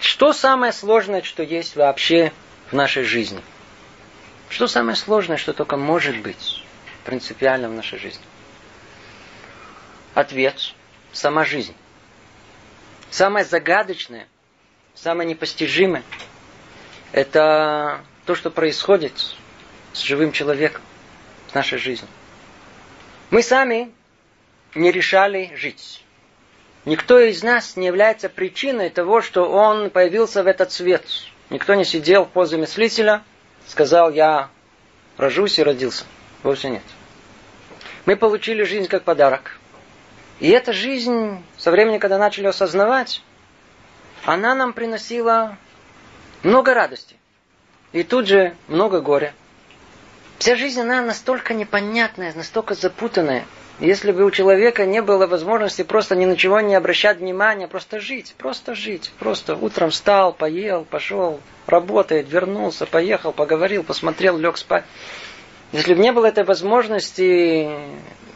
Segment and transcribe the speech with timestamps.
[0.00, 2.32] Что самое сложное, что есть вообще
[2.70, 3.40] в нашей жизни?
[4.48, 6.64] Что самое сложное, что только может быть
[7.04, 8.24] принципиально в нашей жизни?
[10.14, 10.74] Ответ–
[11.12, 11.74] сама жизнь.
[13.10, 14.26] Самое загадочное,
[14.94, 16.02] самое непостижимое–
[17.12, 19.14] это то, что происходит
[19.92, 20.82] с живым человеком,
[21.50, 22.10] с нашей жизнью.
[23.30, 23.90] Мы сами
[24.74, 26.04] не решали жить.
[26.88, 31.04] Никто из нас не является причиной того, что он появился в этот свет.
[31.50, 33.22] Никто не сидел в позе мыслителя,
[33.66, 34.48] сказал, я
[35.18, 36.06] рожусь и родился.
[36.42, 36.82] Вовсе нет.
[38.06, 39.58] Мы получили жизнь как подарок.
[40.40, 43.22] И эта жизнь, со времени, когда начали осознавать,
[44.24, 45.58] она нам приносила
[46.42, 47.16] много радости.
[47.92, 49.34] И тут же много горя.
[50.38, 53.44] Вся жизнь, она настолько непонятная, настолько запутанная.
[53.80, 58.00] Если бы у человека не было возможности просто ни на чего не обращать внимания, просто
[58.00, 64.84] жить, просто жить, просто утром встал, поел, пошел, работает, вернулся, поехал, поговорил, посмотрел, лег спать.
[65.70, 67.68] Если бы не было этой возможности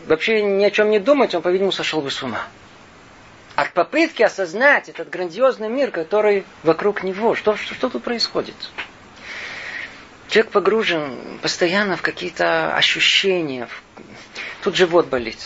[0.07, 2.47] вообще ни о чем не думать, он, по-видимому, сошел бы с ума.
[3.57, 8.55] От попытки осознать этот грандиозный мир, который вокруг него, что, что, что тут происходит?
[10.29, 13.69] Человек погружен постоянно в какие-то ощущения.
[14.63, 15.39] Тут живот болит.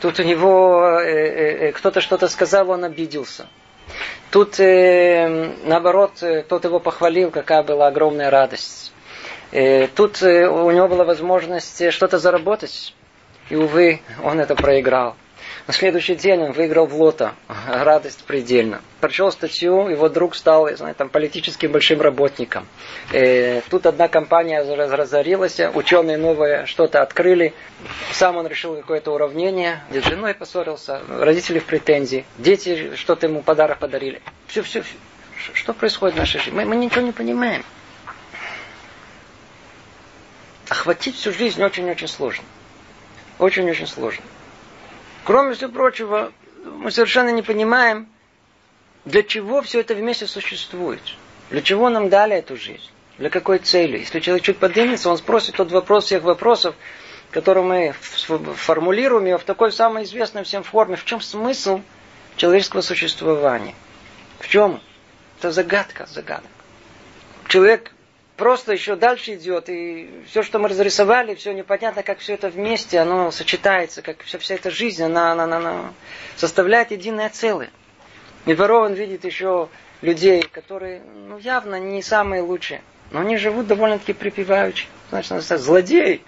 [0.00, 3.46] Тут у него э, э, э, кто-то что-то сказал, он обиделся.
[4.30, 8.92] Тут, э, наоборот, э, тот его похвалил, какая была огромная радость.
[9.52, 12.94] Э, тут э, у него была возможность что-то заработать.
[13.50, 15.16] И, увы, он это проиграл.
[15.66, 17.32] На следующий день он выиграл в лото.
[17.66, 18.82] Радость предельно.
[19.00, 22.66] Прочел статью, его друг стал, я знаю, там, политическим большим работником.
[23.12, 27.54] Э, тут одна компания разорилась, ученые новые что-то открыли.
[28.12, 33.78] Сам он решил какое-то уравнение, с женой поссорился, родители в претензии, дети что-то ему подарок
[33.78, 34.20] подарили.
[34.46, 34.94] Все, все, все.
[35.54, 36.56] Что происходит в нашей жизни?
[36.56, 37.64] Мы, мы ничего не понимаем.
[40.68, 42.44] Охватить всю жизнь очень-очень сложно.
[43.38, 44.24] Очень-очень сложно.
[45.24, 46.32] Кроме всего прочего,
[46.64, 48.08] мы совершенно не понимаем,
[49.06, 51.00] для чего все это вместе существует.
[51.50, 52.90] Для чего нам дали эту жизнь?
[53.16, 53.98] Для какой цели?
[53.98, 56.74] Если человек чуть поднимется, он спросит тот вопрос всех вопросов,
[57.30, 57.94] который мы
[58.56, 60.96] формулируем его в такой самой известной всем форме.
[60.96, 61.80] В чем смысл
[62.36, 63.74] человеческого существования?
[64.40, 64.80] В чем?
[65.38, 66.48] Это загадка, загадка.
[67.48, 67.93] Человек
[68.36, 72.98] просто еще дальше идет, и все, что мы разрисовали, все непонятно, как все это вместе,
[72.98, 75.92] оно сочетается, как вся, вся эта жизнь, она, она, она, она
[76.36, 77.70] составляет единое целое.
[78.46, 79.68] И порой видит еще
[80.02, 84.86] людей, которые ну, явно не самые лучшие, но они живут довольно-таки припеваючи.
[85.10, 86.22] Значит, злодеи,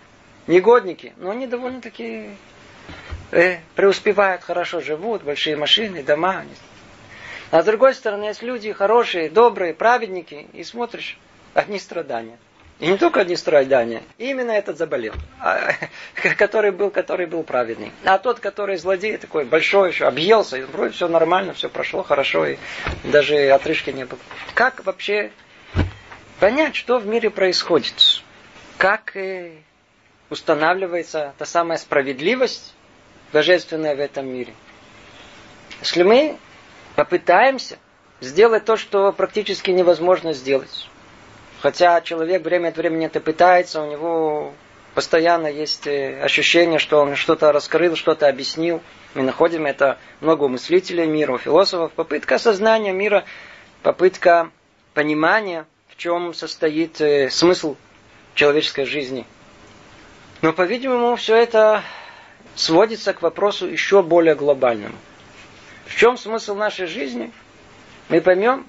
[0.46, 2.30] негодники, но они довольно-таки
[3.32, 6.44] э, преуспевают, хорошо живут, большие машины, дома.
[7.50, 11.18] А с другой стороны, есть люди хорошие, добрые, праведники, и смотришь,
[11.56, 12.38] одни страдания.
[12.78, 15.72] И не только одни страдания, именно этот заболел, а,
[16.36, 17.90] который был, который был праведный.
[18.04, 22.46] А тот, который злодей, такой большой еще, объелся, и вроде все нормально, все прошло хорошо,
[22.46, 22.58] и
[23.04, 24.20] даже отрыжки не было.
[24.52, 25.30] Как вообще
[26.38, 28.22] понять, что в мире происходит?
[28.76, 29.52] Как э,
[30.28, 32.74] устанавливается та самая справедливость
[33.32, 34.52] божественная в этом мире?
[35.80, 36.36] Если мы
[36.94, 37.78] попытаемся
[38.20, 40.90] сделать то, что практически невозможно сделать,
[41.66, 44.52] Хотя человек время от времени это пытается, у него
[44.94, 48.80] постоянно есть э, ощущение, что он что-то раскрыл, что-то объяснил.
[49.14, 51.90] Мы находим это много мыслителей мира, философов.
[51.90, 53.24] Попытка осознания мира,
[53.82, 54.52] попытка
[54.94, 57.74] понимания, в чем состоит э, смысл
[58.34, 59.26] человеческой жизни.
[60.42, 61.82] Но, по-видимому, все это
[62.54, 64.94] сводится к вопросу еще более глобальному.
[65.86, 67.32] В чем смысл нашей жизни?
[68.08, 68.68] Мы поймем,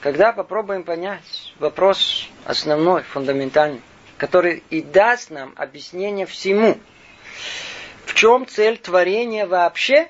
[0.00, 3.82] когда попробуем понять вопрос основной, фундаментальный,
[4.16, 6.78] который и даст нам объяснение всему,
[8.06, 10.08] в чем цель творения вообще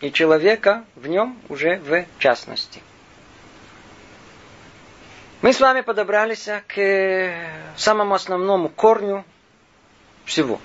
[0.00, 2.82] и человека в нем уже в частности.
[5.40, 7.34] Мы с вами подобрались к
[7.76, 9.24] самому основному корню
[10.24, 10.60] всего.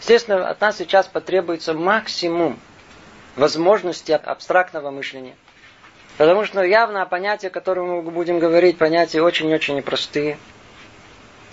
[0.00, 2.58] Естественно, от нас сейчас потребуется максимум
[3.36, 5.36] возможностей абстрактного мышления–
[6.20, 10.36] Потому что явно понятия, о которых мы будем говорить, понятия очень-очень непростые.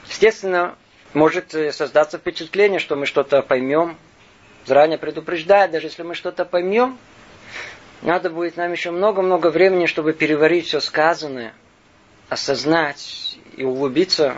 [0.09, 0.75] Естественно,
[1.13, 3.95] может создаться впечатление, что мы что-то поймем.
[4.65, 6.97] Заранее предупреждает, даже если мы что-то поймем,
[8.01, 11.53] надо будет нам еще много-много времени, чтобы переварить все сказанное,
[12.27, 14.35] осознать и углубиться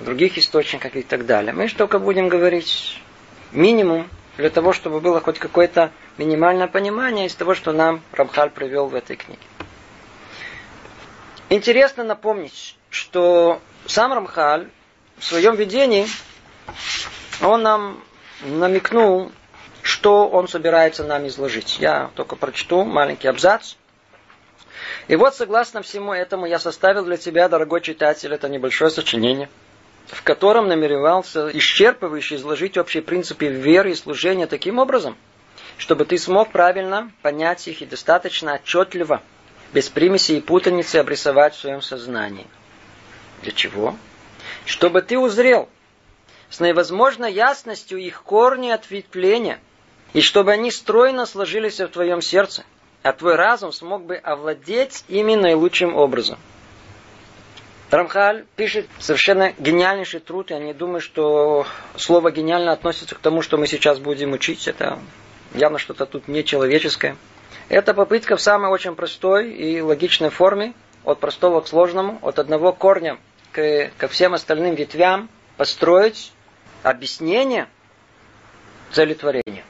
[0.00, 1.52] в других источниках и так далее.
[1.52, 3.00] Мы только будем говорить
[3.52, 8.86] минимум для того, чтобы было хоть какое-то минимальное понимание из того, что нам Рамхаль привел
[8.86, 9.42] в этой книге.
[11.48, 14.68] Интересно напомнить, что сам Рамхаль
[15.18, 16.06] в своем видении,
[17.42, 18.02] он нам
[18.40, 19.32] намекнул,
[19.82, 21.78] что он собирается нам изложить.
[21.78, 23.74] Я только прочту маленький абзац.
[25.08, 29.48] И вот, согласно всему этому, я составил для тебя, дорогой читатель, это небольшое сочинение,
[30.06, 35.16] в котором намеревался исчерпывающе изложить общие принципы веры и служения таким образом,
[35.78, 39.22] чтобы ты смог правильно понять их и достаточно отчетливо,
[39.72, 42.46] без примеси и путаницы обрисовать в своем сознании.
[43.42, 43.96] Для чего?
[44.66, 45.68] Чтобы ты узрел
[46.50, 49.58] с наивозможной ясностью их корни ответвления,
[50.12, 52.64] и чтобы они стройно сложились в твоем сердце,
[53.02, 56.38] а твой разум смог бы овладеть ими наилучшим образом.
[57.92, 60.50] Рамхаль пишет совершенно гениальнейший труд.
[60.50, 61.66] Я не думаю, что
[61.96, 64.66] слово гениально относится к тому, что мы сейчас будем учить.
[64.66, 64.98] Это
[65.52, 67.16] явно что-то тут нечеловеческое.
[67.68, 70.72] Это попытка в самой очень простой и логичной форме,
[71.04, 73.18] от простого к сложному, от одного корня
[73.52, 75.28] к, ко всем остальным ветвям,
[75.58, 76.32] построить
[76.82, 77.68] объяснение
[78.90, 79.64] цели творения.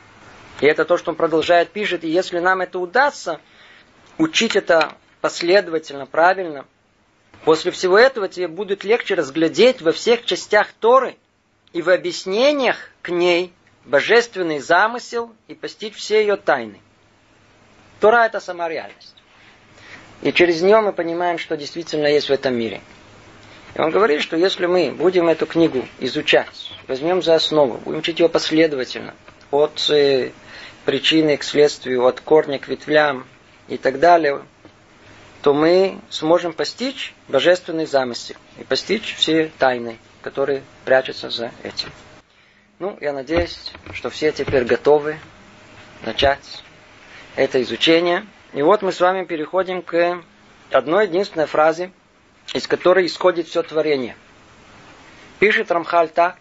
[0.60, 2.04] И это то, что он продолжает пишет.
[2.04, 3.40] И если нам это удастся,
[4.16, 6.66] учить это последовательно, правильно,
[7.44, 11.16] после всего этого тебе будет легче разглядеть во всех частях Торы
[11.72, 13.52] и в объяснениях к ней
[13.84, 16.80] божественный замысел и постичь все ее тайны.
[18.00, 19.14] Тора– это сама реальность.
[20.22, 22.80] И через нее мы понимаем, что действительно есть в этом мире.
[23.74, 28.20] И он говорит, что если мы будем эту книгу изучать, возьмем за основу, будем учить
[28.20, 29.14] ее последовательно,
[29.50, 30.30] от э,
[30.84, 33.26] причины к следствию, от корня к ветвлям
[33.68, 34.42] и так далее,
[35.42, 41.90] то мы сможем постичь божественный замысел и постичь все тайны, которые прячутся за этим.
[42.78, 45.18] Ну, я надеюсь, что все теперь готовы
[46.04, 46.62] начать
[47.34, 48.24] это изучение.
[48.52, 50.22] И вот мы с вами переходим к
[50.70, 51.90] одной единственной фразе,
[52.54, 54.16] из которой исходит все творение.
[55.40, 56.36] Пишет Рамхаль так.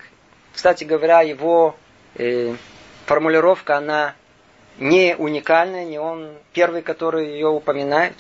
[0.54, 1.76] Кстати говоря, его
[2.16, 2.56] э,
[3.06, 4.14] формулировка, она
[4.78, 8.16] не уникальная, не он первый, который ее упоминает.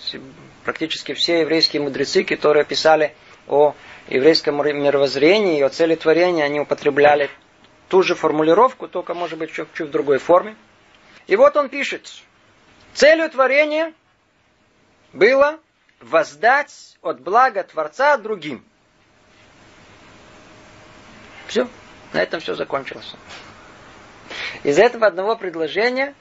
[0.63, 3.15] Практически все еврейские мудрецы, которые писали
[3.47, 3.73] о
[4.07, 7.29] еврейском мировоззрении и о цели творения, они употребляли
[7.87, 10.55] ту же формулировку, только, может быть, чуть-чуть в другой форме.
[11.27, 12.09] И вот он пишет,
[12.93, 13.93] целью творения
[15.13, 15.59] было
[15.99, 18.63] воздать от блага Творца другим.
[21.47, 21.67] Все,
[22.13, 23.13] на этом все закончилось.
[24.63, 26.13] Из этого одного предложения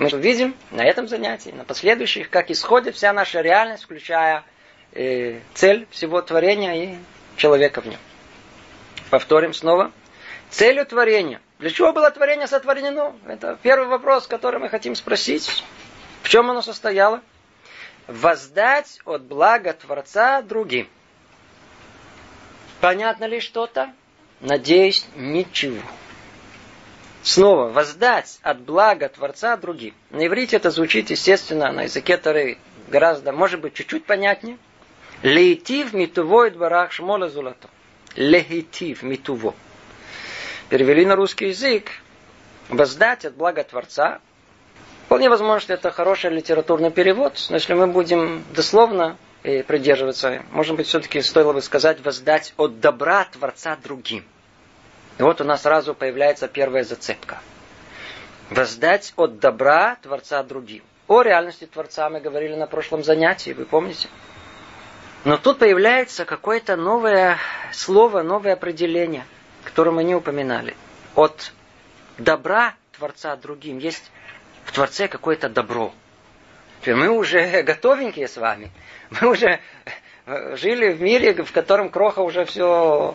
[0.00, 4.44] мы видим на этом занятии, на последующих, как исходит вся наша реальность, включая
[4.92, 6.96] э, цель всего творения и
[7.36, 7.98] человека в нем.
[9.10, 9.92] Повторим снова.
[10.48, 11.42] Целью творения.
[11.58, 13.14] Для чего было творение сотворено?
[13.26, 15.62] Это первый вопрос, который мы хотим спросить.
[16.22, 17.20] В чем оно состояло?
[18.06, 20.88] Воздать от блага Творца другим.
[22.80, 23.92] Понятно ли что-то?
[24.40, 25.82] Надеюсь, ничего.
[27.22, 29.94] Снова, воздать от блага Творца другим.
[30.10, 32.58] На иврите это звучит, естественно, на языке Тары
[32.88, 34.56] гораздо, может быть, чуть-чуть понятнее.
[35.22, 37.68] Лейтив митуво барах шмола золото.
[38.16, 39.54] Лехитив митуво.
[40.70, 41.90] Перевели на русский язык.
[42.70, 44.20] Воздать от блага Творца.
[45.04, 50.76] Вполне возможно, что это хороший литературный перевод, но если мы будем дословно э, придерживаться, может
[50.76, 54.24] быть, все-таки стоило бы сказать воздать от добра Творца другим.
[55.20, 57.40] И вот у нас сразу появляется первая зацепка.
[58.48, 60.82] Воздать от добра Творца другим.
[61.08, 64.08] О реальности Творца мы говорили на прошлом занятии, вы помните?
[65.24, 67.36] Но тут появляется какое-то новое
[67.70, 69.26] слово, новое определение,
[69.62, 70.74] которое мы не упоминали.
[71.14, 71.52] От
[72.16, 74.10] добра Творца другим есть
[74.64, 75.92] в Творце какое-то добро.
[76.86, 78.70] Мы уже готовенькие с вами.
[79.10, 79.60] Мы уже
[80.56, 83.14] жили в мире, в котором кроха уже все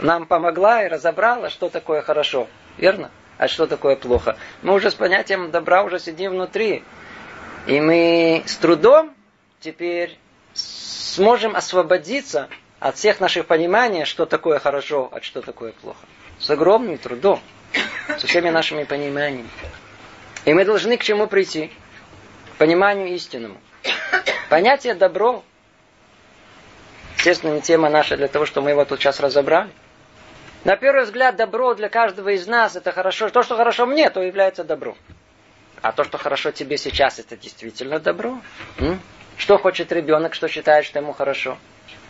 [0.00, 2.48] нам помогла и разобрала, что такое хорошо.
[2.76, 3.10] Верно?
[3.36, 4.36] А что такое плохо?
[4.62, 6.82] Мы уже с понятием добра уже сидим внутри.
[7.66, 9.14] И мы с трудом
[9.60, 10.18] теперь
[10.54, 12.48] сможем освободиться
[12.80, 16.00] от всех наших пониманий, что такое хорошо, а что такое плохо.
[16.38, 17.40] С огромным трудом.
[18.18, 19.50] Со всеми нашими пониманиями.
[20.44, 21.70] И мы должны к чему прийти?
[22.54, 23.58] К пониманию истинному.
[24.48, 25.44] Понятие добро,
[27.16, 29.70] естественно, не тема наша для того, что мы его тут сейчас разобрали.
[30.64, 33.28] На первый взгляд, добро для каждого из нас это хорошо.
[33.30, 34.96] То, что хорошо мне, то является добро.
[35.80, 38.40] А то, что хорошо тебе сейчас, это действительно добро.
[38.78, 39.00] М?
[39.36, 41.56] Что хочет ребенок, что считает, что ему хорошо?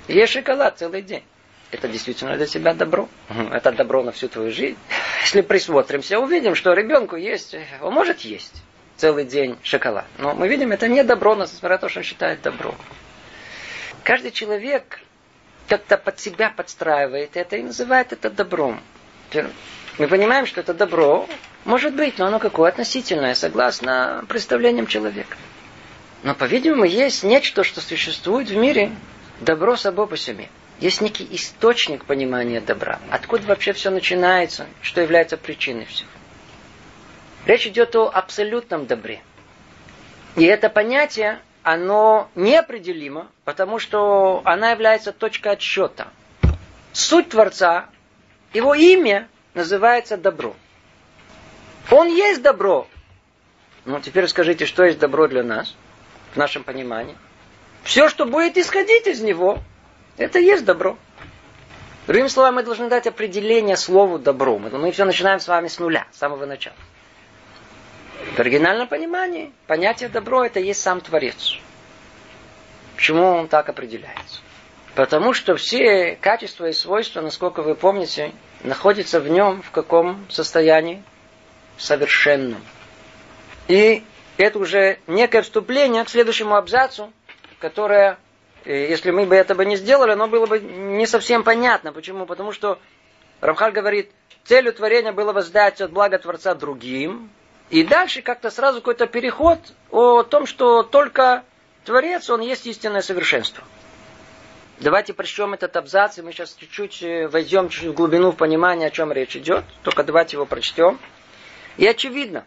[0.09, 1.23] Ешь шоколад целый день.
[1.71, 3.09] это действительно для тебя добро.
[3.53, 4.79] Это добро на всю твою жизнь.
[5.21, 8.63] Если присмотримся, увидим, что ребенку есть, он может есть
[8.97, 10.07] целый день шоколад.
[10.17, 12.75] Но мы видим, это не добро, несмотря на то, что он считает добро.
[14.03, 15.01] Каждый человек
[15.69, 18.81] как-то под себя подстраивает это и называет это добром.
[19.99, 21.29] Мы понимаем, что это добро
[21.65, 25.37] может быть, но оно какое относительное, согласно представлениям человека.
[26.23, 28.91] Но, по-видимому, есть нечто, что существует в мире,
[29.41, 30.49] добро само по себе.
[30.81, 33.01] Есть некий источник понимания добра.
[33.11, 36.09] Откуда вообще все начинается, что является причиной всего.
[37.45, 39.21] Речь идет о абсолютном добре.
[40.37, 46.09] И это понятие, оно неопределимо, потому что она является точкой отсчета.
[46.95, 47.91] Суть Творца,
[48.55, 50.57] его имя называется добро.
[51.91, 52.89] Он есть добро.
[53.85, 55.77] Ну, теперь скажите, что есть добро для нас,
[56.33, 57.19] в нашем понимании.
[57.83, 59.59] Все, что будет исходить из него,
[60.17, 60.97] это есть добро.
[62.07, 64.59] Другими словами, мы должны дать определение слову добро.
[64.59, 66.77] Мы, мы все начинаем с вами с нуля, с самого начала.
[68.39, 71.59] В оригинальном понимании понятие добро это есть сам Творец.
[72.95, 74.43] Почему он так определяется?
[74.95, 78.31] Потому что все качества и свойства, насколько вы помните,
[78.63, 81.03] находятся в нем в каком состоянии?
[81.79, 82.63] Совершенном.
[83.67, 84.05] И
[84.37, 87.13] это уже некое вступление к следующему абзацу,
[87.59, 88.19] которое,
[88.65, 91.93] э, если мы бы этого не сделали, оно было бы не совсем понятно.
[91.93, 92.25] Почему?
[92.25, 92.79] Потому что
[93.41, 94.13] Рамхаль говорит,
[94.45, 97.33] целью творения было воздать от блага Творца другим.
[97.71, 99.59] И дальше как-то сразу какой-то переход
[99.91, 101.45] о том, что только
[101.85, 103.65] Творец, он есть истинное совершенство.
[104.81, 108.89] Давайте прочтем этот абзац, и мы сейчас чуть-чуть э, войдем чуть в глубину в понимание,
[108.89, 109.65] о чем речь идет.
[109.83, 111.01] Только давайте его прочтем.
[111.79, 112.47] И очевидно,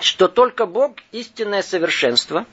[0.00, 2.46] что только Бог истинное совершенство,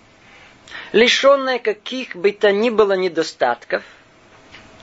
[0.92, 3.84] лишенное каких бы то ни было недостатков,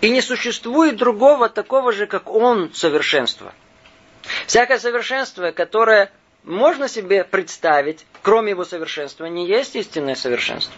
[0.00, 3.52] и не существует другого такого же, как Он, совершенства.
[4.47, 6.11] Всякое совершенство, которое
[6.44, 10.75] можно себе представить, кроме его совершенства, не есть истинное совершенство.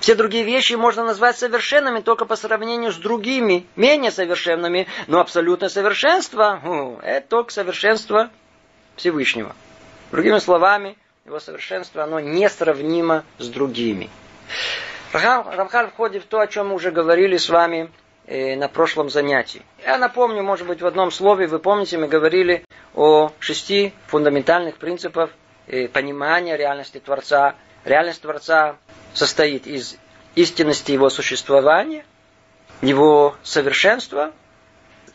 [0.00, 5.68] Все другие вещи можно назвать совершенными только по сравнению с другими, менее совершенными, но абсолютное
[5.68, 8.30] совершенство– это только совершенство
[8.96, 9.54] Всевышнего.
[10.10, 14.08] Другими словами, его совершенство, оно несравнимо с другими.
[15.12, 17.90] Рамхаль входит в то, о чем мы уже говорили с вами
[18.30, 19.62] на прошлом занятии.
[19.84, 25.30] Я напомню, может быть, в одном слове, вы помните, мы говорили о шести фундаментальных принципах
[25.66, 27.56] э, понимания реальности Творца.
[27.84, 28.76] Реальность Творца
[29.14, 29.96] состоит из
[30.36, 32.04] истинности его существования,
[32.82, 34.32] его совершенства,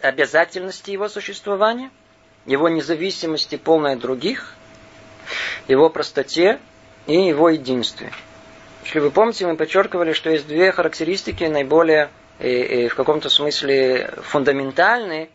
[0.02, 1.92] обязательности его существования,
[2.46, 4.56] его независимости полной от других,
[5.70, 6.60] его простоте
[7.08, 8.12] и его единстве.
[8.84, 14.14] Если вы помните, мы подчеркивали, что есть две характеристики наиболее и, и в каком-то смысле
[14.24, 15.30] фундаментальные,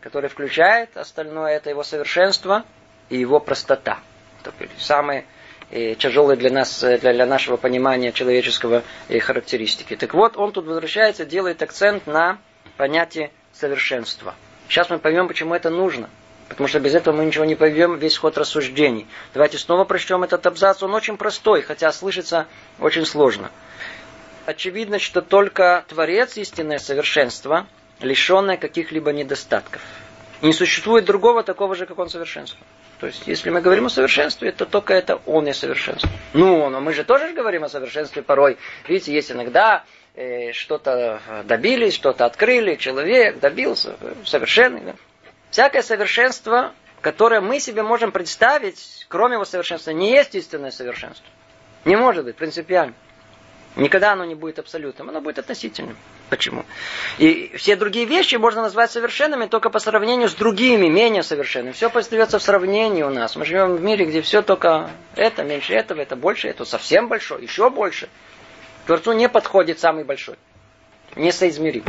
[0.00, 2.64] которые включают остальное, это его совершенство
[3.08, 3.98] и его простота.
[4.78, 5.24] Самые
[5.70, 9.96] и тяжелые для нас, э, для, для нашего понимания человеческого и характеристики.
[9.96, 12.38] Так вот, он тут возвращается, делает акцент на
[12.76, 14.34] понятие совершенства.
[14.68, 16.08] Сейчас мы поймем, почему это нужно.
[16.48, 19.08] Потому что без этого мы ничего не поймем, весь ход рассуждений.
[19.34, 20.82] Давайте снова прочтем этот абзац.
[20.82, 22.46] Он очень простой, хотя слышится
[22.78, 23.50] очень сложно.
[24.46, 27.66] Очевидно, что только Творец истинное совершенство,
[28.00, 29.82] лишенное каких-либо недостатков.
[30.40, 32.64] Не существует другого такого же, как он совершенство.
[33.00, 36.08] То есть, если мы говорим о совершенстве, то только это он и совершенство.
[36.32, 38.56] Ну, но мы же тоже говорим о совершенстве порой.
[38.86, 39.84] Видите, есть иногда
[40.14, 44.82] э, что-то добились, что-то открыли, человек добился, совершенный.
[44.82, 44.94] Да?
[45.50, 51.26] Всякое совершенство, которое мы себе можем представить, кроме его совершенства, не есть истинное совершенство.
[51.84, 52.94] Не может быть, принципиально.
[53.76, 55.98] Никогда оно не будет абсолютным, оно будет относительным.
[56.30, 56.64] Почему?
[57.18, 61.72] И все другие вещи можно назвать совершенными только по сравнению с другими, менее совершенными.
[61.72, 63.36] Все остается в сравнении у нас.
[63.36, 67.42] Мы живем в мире, где все только это, меньше этого, это больше, это совсем большое,
[67.42, 68.08] еще больше.
[68.86, 70.36] Творцу не подходит самый большой.
[71.14, 71.84] Несоизмерим.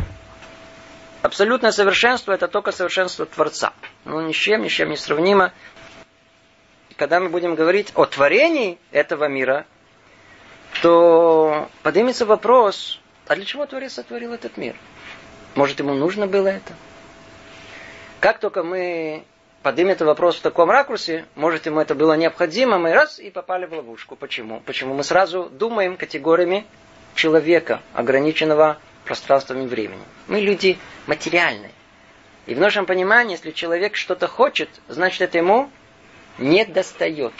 [1.22, 3.72] Абсолютное совершенство это только совершенство Творца.
[4.04, 5.54] Ну, ни с чем, ни с чем не сравнимо.
[6.96, 9.64] Когда мы будем говорить о творении этого мира,
[10.82, 14.76] то поднимется вопрос, а для чего Творец сотворил этот мир?
[15.54, 16.74] Может, ему нужно было это?
[18.20, 19.24] Как только мы
[19.62, 23.66] поднимем этот вопрос в таком ракурсе, может, ему это было необходимо, мы раз и попали
[23.66, 24.16] в ловушку.
[24.16, 24.60] Почему?
[24.60, 26.66] Почему мы сразу думаем категориями
[27.14, 30.04] человека, ограниченного пространством и временем.
[30.26, 31.72] Мы люди материальные.
[32.46, 35.70] И в нашем понимании, если человек что-то хочет, значит, это ему
[36.38, 37.32] не достает.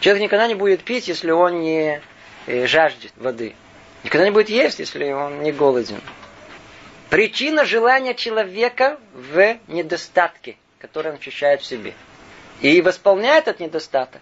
[0.00, 2.00] Человек никогда не будет пить, если он не
[2.46, 3.54] жаждет воды.
[4.04, 6.00] Никогда не будет есть, если он не голоден.
[7.10, 11.94] Причина желания человека в недостатке, который он ощущает в себе.
[12.60, 14.20] И восполняет этот недостаток,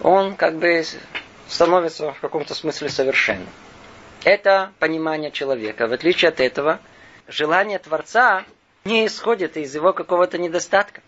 [0.00, 0.84] он как бы
[1.48, 3.48] становится в каком-то смысле совершенным.
[4.24, 5.86] Это понимание человека.
[5.86, 6.80] В отличие от этого,
[7.28, 8.44] желание Творца
[8.84, 11.02] не исходит из его какого-то недостатка.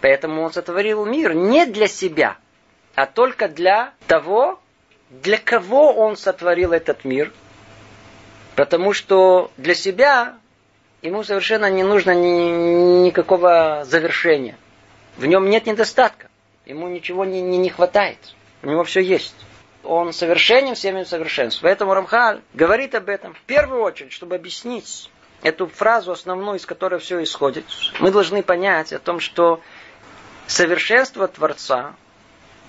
[0.00, 2.36] Поэтому он сотворил мир не для себя,
[2.94, 4.60] а только для того,
[5.10, 7.32] для кого он сотворил этот мир.
[8.54, 10.36] Потому что для себя
[11.02, 14.56] ему совершенно не нужно ни, никакого завершения.
[15.16, 16.28] В нем нет недостатка.
[16.66, 18.18] Ему ничего не, не, не хватает.
[18.62, 19.34] У него все есть.
[19.84, 21.60] Он совершенен всеми совершенств.
[21.62, 25.10] Поэтому Рамхаль говорит об этом в первую очередь, чтобы объяснить
[25.42, 27.64] эту фразу основную, из которой все исходит.
[28.00, 29.60] Мы должны понять о том, что
[30.46, 31.94] совершенство Творца,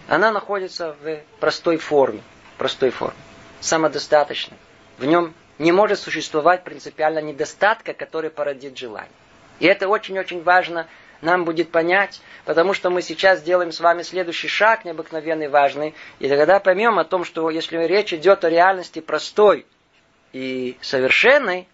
[0.09, 2.21] она находится в простой форме.
[2.57, 3.15] Простой форме.
[3.59, 4.57] Самодостаточной.
[4.97, 9.11] В нем не может существовать принципиально недостатка, который породит желание.
[9.59, 10.87] И это очень-очень важно
[11.21, 16.27] нам будет понять, потому что мы сейчас делаем с вами следующий шаг, необыкновенный, важный, и
[16.27, 19.65] тогда поймем о том, что если речь идет о реальности простой
[20.31, 21.67] и совершенной,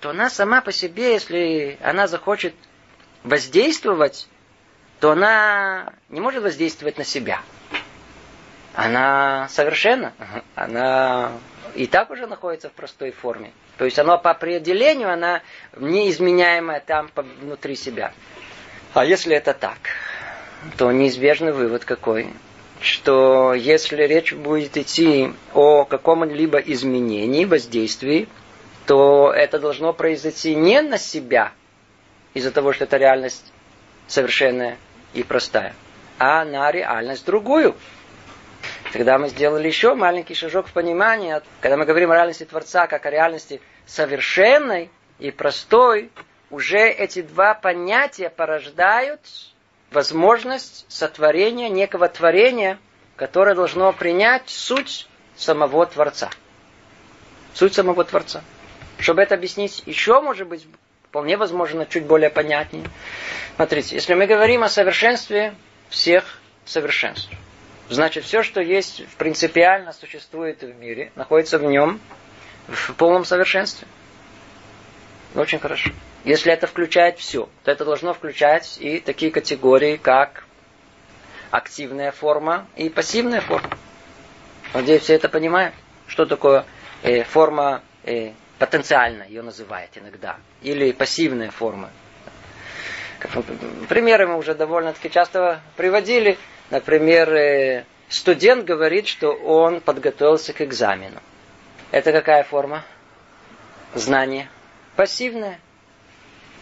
[0.00, 2.54] то она сама по себе, если она захочет
[3.24, 4.28] воздействовать,
[5.00, 7.40] то она не может воздействовать на себя.
[8.74, 10.12] Она совершенна.
[10.54, 11.32] Она
[11.74, 13.52] и так уже находится в простой форме.
[13.78, 15.42] То есть оно по определению, она
[15.76, 17.10] неизменяемая там
[17.40, 18.12] внутри себя.
[18.94, 19.78] А если это так,
[20.78, 22.28] то неизбежный вывод какой?
[22.80, 28.28] Что если речь будет идти о каком-либо изменении, воздействии,
[28.86, 31.52] то это должно произойти не на себя,
[32.34, 33.52] из-за того, что это реальность
[34.06, 34.78] совершенная
[35.16, 35.74] и простая,
[36.18, 37.74] а на реальность другую.
[38.92, 43.06] Тогда мы сделали еще маленький шажок в понимании, когда мы говорим о реальности Творца как
[43.06, 46.10] о реальности совершенной и простой,
[46.50, 49.20] уже эти два понятия порождают
[49.90, 52.78] возможность сотворения некого творения,
[53.16, 56.30] которое должно принять суть самого Творца.
[57.54, 58.42] Суть самого Творца.
[58.98, 60.66] Чтобы это объяснить еще, может быть,
[61.08, 62.84] вполне возможно, чуть более понятнее.
[63.56, 65.54] Смотрите, если мы говорим о совершенстве
[65.88, 67.30] всех совершенств,
[67.88, 71.98] значит, все, что есть принципиально существует в мире, находится в нем
[72.68, 73.88] в полном совершенстве.
[75.34, 75.90] Очень хорошо.
[76.24, 80.44] Если это включает все, то это должно включать и такие категории, как
[81.50, 83.70] активная форма и пассивная форма.
[84.74, 85.74] Надеюсь, все это понимают.
[86.08, 86.66] Что такое
[87.02, 90.36] э, форма э, потенциальная, ее называют иногда.
[90.60, 91.90] Или пассивная форма.
[93.88, 96.38] Примеры мы уже довольно-таки часто приводили.
[96.70, 101.20] Например, э, студент говорит, что он подготовился к экзамену.
[101.90, 102.84] Это какая форма?
[103.94, 104.48] Знание.
[104.96, 105.60] Пассивная.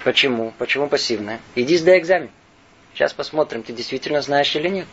[0.02, 0.52] Почему?
[0.58, 1.40] Почему пассивная?
[1.54, 2.30] Иди сдай экзамен.
[2.92, 4.86] Сейчас посмотрим, ты действительно знаешь или нет.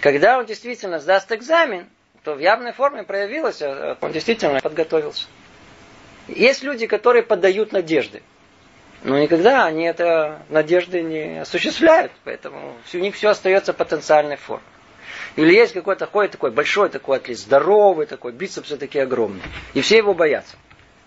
[0.00, 1.88] Когда он действительно сдаст экзамен,
[2.24, 5.26] то в явной форме проявилось, а он действительно подготовился.
[6.28, 8.22] Есть люди, которые подают надежды.
[9.06, 12.10] Но никогда они это надежды не осуществляют.
[12.24, 14.66] Поэтому у них все остается потенциальной формой.
[15.36, 19.44] Или есть какой-то ходит такой большой такой атлет, здоровый такой, бицепсы такие огромные.
[19.74, 20.56] И все его боятся.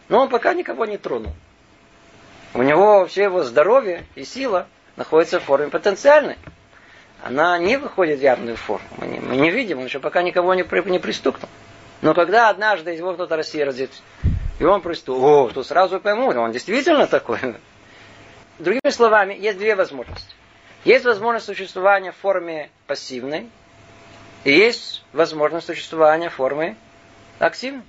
[0.07, 1.33] Но он пока никого не тронул.
[2.53, 6.37] У него все его здоровье и сила находятся в форме потенциальной.
[7.21, 8.87] Она не выходит в явную форму.
[8.95, 11.49] Мы не, мы не видим, он еще пока никого не, не пристукнул.
[12.01, 13.91] Но когда однажды его кто-то рассердит,
[14.57, 17.39] и он пристукнул, то сразу поймут, он действительно такой.
[18.59, 20.35] Другими словами, есть две возможности.
[20.83, 23.49] Есть возможность существования в форме пассивной,
[24.43, 26.75] и есть возможность существования в форме
[27.39, 27.83] активной.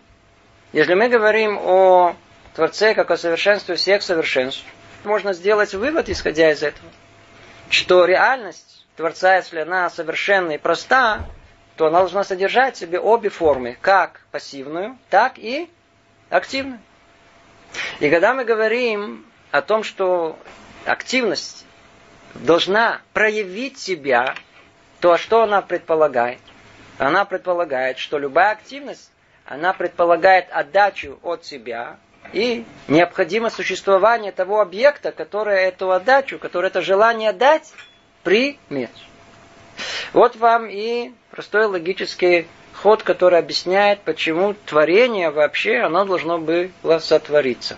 [0.73, 2.15] Если мы говорим о
[2.55, 4.65] Творце как о совершенстве всех совершенств,
[5.05, 6.89] можно сделать вывод, исходя из этого,
[7.69, 11.27] что реальность Творца, если она совершенна и проста,
[11.77, 15.69] то она должна содержать в себе обе формы, как пассивную, так и
[16.29, 16.81] активную.
[17.99, 20.39] И когда мы говорим о том, что
[20.85, 21.67] активность
[22.35, 24.35] должна проявить себя,
[25.01, 26.41] то что она предполагает?
[26.99, 29.11] Она предполагает, что любая активность,
[29.47, 31.99] она предполагает отдачу от себя,
[32.33, 37.73] и необходимо существование того объекта, который эту отдачу, который это желание дать,
[38.23, 38.91] примет.
[40.13, 47.77] Вот вам и простой логический ход, который объясняет, почему творение вообще, оно должно было сотвориться.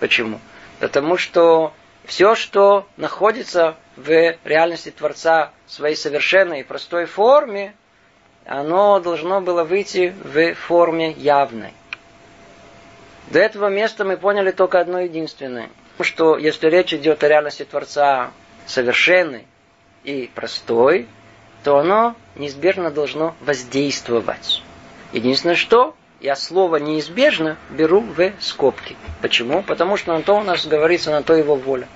[0.00, 0.40] Почему?
[0.82, 1.72] Потому что
[2.06, 7.76] все, что находится в реальности Творца в своей совершенной и простой форме,
[8.46, 11.72] оно должно было выйти в форме явной
[13.28, 15.70] До этого места мы поняли только одно единственное.
[16.00, 18.32] Что если речь идет о реальности Творца
[18.66, 19.46] совершенной
[20.02, 21.06] и простой,
[21.62, 24.64] то оно неизбежно должно воздействовать.
[25.12, 28.96] Единственное, что я слово неизбежно беру в скобки.
[29.20, 29.62] Почему?
[29.62, 31.88] Потому что на то у нас говорится, на то его воля.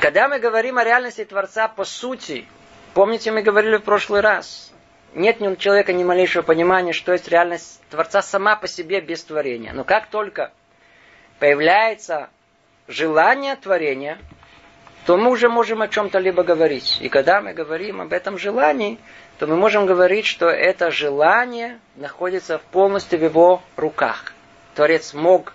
[0.00, 2.46] Когда мы говорим о реальности Творца по сути,
[2.94, 4.72] помните, мы говорили в прошлый раз,
[5.14, 9.22] нет ни у человека ни малейшего понимания, что есть реальность Творца сама по себе без
[9.22, 9.74] творения.
[9.74, 10.50] Но как только
[11.38, 12.30] появляется
[12.88, 14.18] желание творения,
[15.06, 16.98] то мы уже можем о чем-то либо говорить.
[17.00, 18.98] И когда мы говорим об этом желании,
[19.38, 24.32] то мы можем говорить, что это желание находится полностью в его руках.
[24.74, 25.54] Творец мог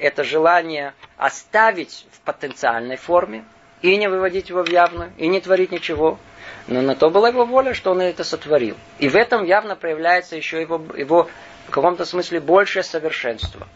[0.00, 3.44] это желание оставить в потенциальной форме,
[3.82, 6.18] и не выводить его в явную, и не творить ничего.
[6.66, 8.76] Но на то была его воля, что он это сотворил.
[8.98, 11.28] И в этом явно проявляется еще его, его
[11.66, 13.66] в каком-то смысле большее совершенство.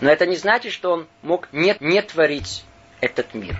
[0.00, 2.64] Но это не значит, что он мог не, не творить
[3.00, 3.56] этот мир.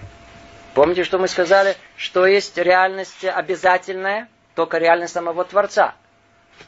[0.74, 5.94] Помните, что мы сказали, что есть реальность обязательная, только реальность самого Творца.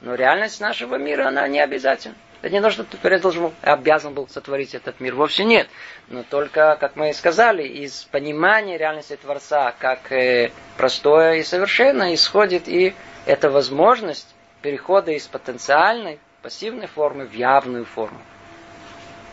[0.00, 2.16] Но реальность нашего мира, она не обязательна.
[2.40, 5.14] Это не то, что Творец должен, обязан был сотворить этот мир.
[5.14, 5.68] Вовсе нет.
[6.08, 12.12] Но только, как мы и сказали, из понимания реальности Творца, как э, простое и совершенно,
[12.12, 12.94] исходит и
[13.26, 18.20] эта возможность перехода из потенциальной, пассивной формы в явную форму.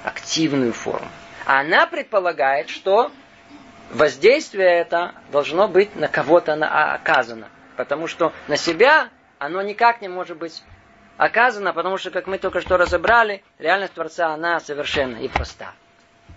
[0.04, 1.10] Активную форму.
[1.48, 3.12] А она предполагает, что
[3.92, 6.54] воздействие это должно быть на кого-то
[6.94, 7.50] оказано.
[7.76, 10.64] Потому что на себя оно никак не может быть
[11.18, 15.74] оказано, потому что, как мы только что разобрали, реальность Творца, она совершенна и проста.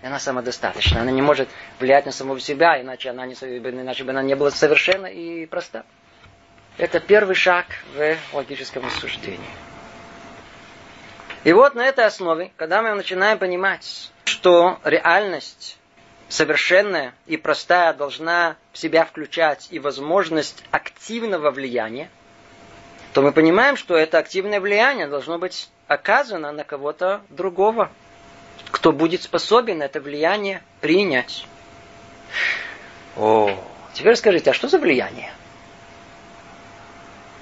[0.02, 1.02] И она самодостаточна.
[1.02, 4.50] Она не может влиять на самого себя, иначе, она не, иначе бы она не была
[4.50, 5.84] совершенна и проста.
[6.78, 9.38] Это первый шаг в логическом рассуждении.
[11.44, 15.78] И вот на этой основе, когда мы начинаем понимать, что реальность
[16.32, 22.08] совершенная и простая должна в себя включать и возможность активного влияния,
[23.12, 27.90] то мы понимаем, что это активное влияние должно быть оказано на кого-то другого,
[28.70, 31.46] кто будет способен это влияние принять.
[33.16, 33.50] О,
[33.92, 35.30] теперь скажите, а что за влияние?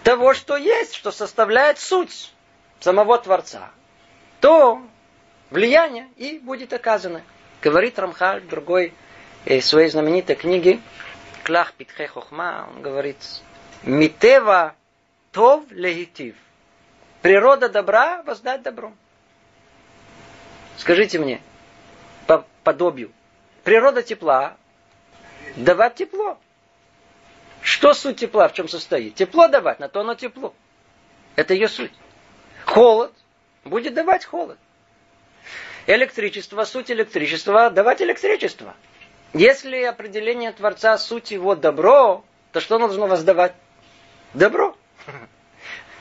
[0.02, 2.32] Того, что есть, что составляет суть
[2.80, 3.70] самого Творца.
[4.40, 4.82] То
[5.50, 7.22] влияние и будет оказано.
[7.62, 8.94] Говорит Рамхаль в другой
[9.44, 10.80] э, своей знаменитой книге
[11.44, 13.18] Клах Питхе Хохма, он говорит,
[13.82, 14.74] Митева
[15.32, 16.36] Тов легитив.
[17.22, 18.96] Природа добра воздать добром.
[20.78, 21.40] Скажите мне,
[22.26, 23.12] по подобию.
[23.64, 24.56] Природа тепла
[25.56, 26.38] давать тепло.
[27.60, 29.16] Что суть тепла, в чем состоит?
[29.16, 30.54] Тепло давать, на то оно тепло.
[31.36, 31.92] Это ее суть.
[32.64, 33.12] Холод
[33.64, 34.58] будет давать холод.
[35.90, 38.76] Электричество, суть электричества, давать электричество.
[39.32, 42.22] Если определение Творца, суть его добро,
[42.52, 43.54] то что должно воздавать?
[44.32, 44.76] Добро.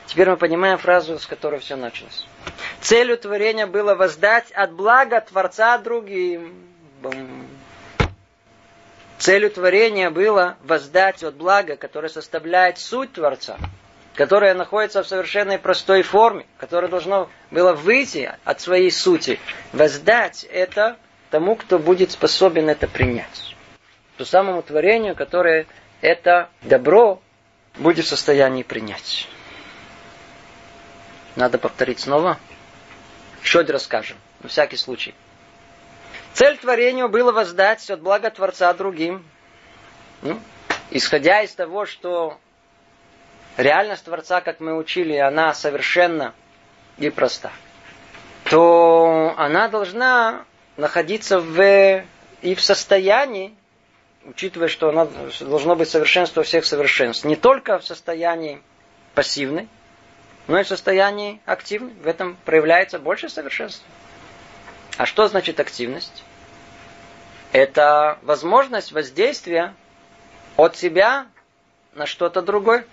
[0.06, 2.24] Теперь мы понимаем фразу, с которой все началось.
[2.80, 6.54] Целью творения было воздать от блага Творца другим.
[7.02, 7.48] Бум.
[9.18, 13.58] Целью творения было воздать от блага, которое составляет суть Творца,
[14.14, 19.38] которое находится в совершенной простой форме, которое должно было выйти от своей сути.
[19.72, 20.96] Воздать это
[21.30, 23.54] тому, кто будет способен это принять.
[24.16, 25.66] Ту самому творению, которое
[26.00, 27.20] это добро
[27.76, 29.28] будет в состоянии принять.
[31.36, 32.38] Надо повторить снова.
[33.42, 35.14] Еще один расскажем, на всякий случай.
[36.34, 39.24] Цель творению было воздать от блага Творца другим.
[40.22, 40.38] Ну,
[40.90, 42.38] исходя из того, что
[43.60, 46.34] реальность Творца, как мы учили, она совершенна
[46.98, 47.52] и проста,
[48.44, 50.44] то она должна
[50.76, 52.04] находиться в,
[52.42, 53.54] и в состоянии
[54.24, 55.08] учитывая, что она
[55.40, 58.62] должно быть совершенство всех совершенств, не только в состоянии
[59.14, 59.68] пассивной,
[60.46, 61.92] но и в состоянии активной.
[61.94, 63.86] В этом проявляется больше совершенства.
[64.96, 66.24] А что значит активность?
[67.52, 69.74] Это возможность воздействия
[70.56, 71.26] от себя
[71.94, 72.84] на что-то другое.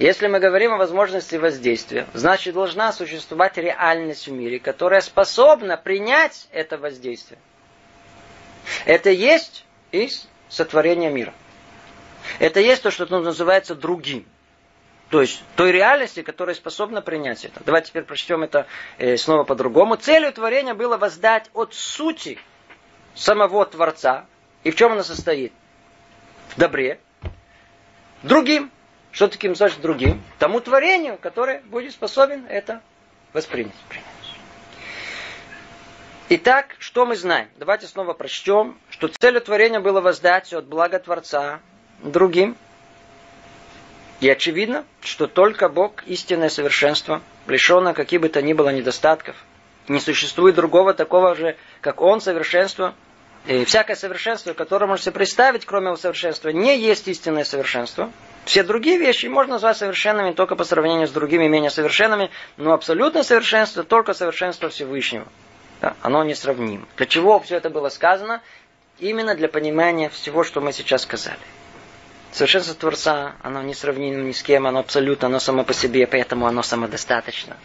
[0.00, 6.48] Если мы говорим о возможности воздействия, значит должна существовать реальность в мире, которая способна принять
[6.52, 7.38] это воздействие.
[8.86, 11.34] Это есть из сотворения мира.
[12.38, 14.24] Это есть то, что называется другим.
[15.10, 17.60] То есть той реальности, которая способна принять это.
[17.66, 19.96] Давайте теперь прочтем это э, снова по-другому.
[19.96, 22.38] Целью творения было воздать от сути
[23.14, 24.24] самого Творца.
[24.64, 25.52] И в чем она состоит?
[26.48, 27.00] В добре.
[28.22, 28.70] Другим.
[29.12, 30.22] Что таким значит другим?
[30.38, 32.80] Тому творению, которое будет способен это
[33.32, 33.74] воспринять.
[36.28, 37.48] Итак, что мы знаем?
[37.56, 41.58] Давайте снова прочтем, что целью творения было воздать от блага Творца
[42.04, 42.56] другим.
[44.20, 49.34] И очевидно, что только Бог, истинное совершенство, лишенное каких бы то ни было недостатков.
[49.88, 52.94] Не существует другого такого же, как Он, совершенство.
[53.46, 58.12] И всякое совершенство, которое можете представить, кроме его совершенства, не есть истинное совершенство.
[58.44, 63.22] Все другие вещи можно назвать совершенными только по сравнению с другими менее совершенными, но абсолютное
[63.22, 65.26] совершенство только совершенство Всевышнего.
[65.80, 66.86] Да, оно несравнимо.
[66.96, 68.42] Для чего все это было сказано?
[68.98, 71.38] Именно для понимания всего, что мы сейчас сказали.
[72.32, 76.46] Совершенство Творца, оно не сравнимо ни с кем, оно абсолютно, оно само по себе, поэтому
[76.46, 77.56] оно самодостаточно.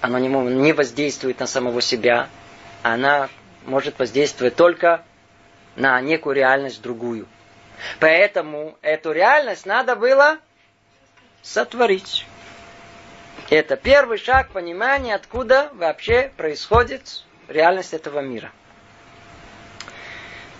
[0.00, 2.28] Оно не, не воздействует на самого себя,
[2.82, 3.28] она
[3.64, 5.04] может воздействовать только
[5.76, 7.26] на некую реальность другую.
[7.98, 10.38] Поэтому эту реальность надо было
[11.42, 12.26] сотворить.
[13.48, 18.52] Это первый шаг понимания, откуда вообще происходит реальность этого мира.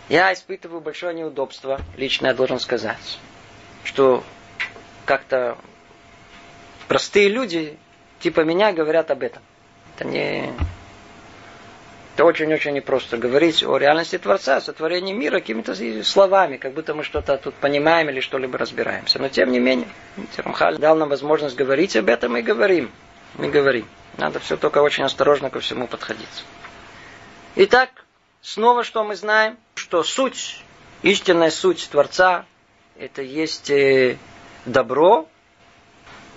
[0.09, 3.19] Я испытываю большое неудобство, лично я должен сказать
[3.85, 4.23] что
[5.05, 5.57] как-то
[6.89, 7.79] простые люди,
[8.21, 9.43] типа меня, говорят об этом.
[9.97, 10.53] Это не...
[12.21, 17.03] Это очень-очень непросто говорить о реальности Творца, о сотворении мира какими-то словами, как будто мы
[17.03, 19.19] что-то тут понимаем или что-либо разбираемся.
[19.19, 19.89] Но тем не менее,
[20.37, 22.91] Рамхаль дал нам возможность говорить об этом и говорим.
[23.37, 23.89] Мы говорим.
[24.19, 26.45] Надо все только очень осторожно ко всему подходить.
[27.57, 27.89] Итак,
[28.43, 29.57] снова что мы знаем?
[29.77, 30.63] Что суть,
[31.01, 32.45] истинная суть Творца,
[32.99, 34.19] это есть э,
[34.67, 35.27] добро,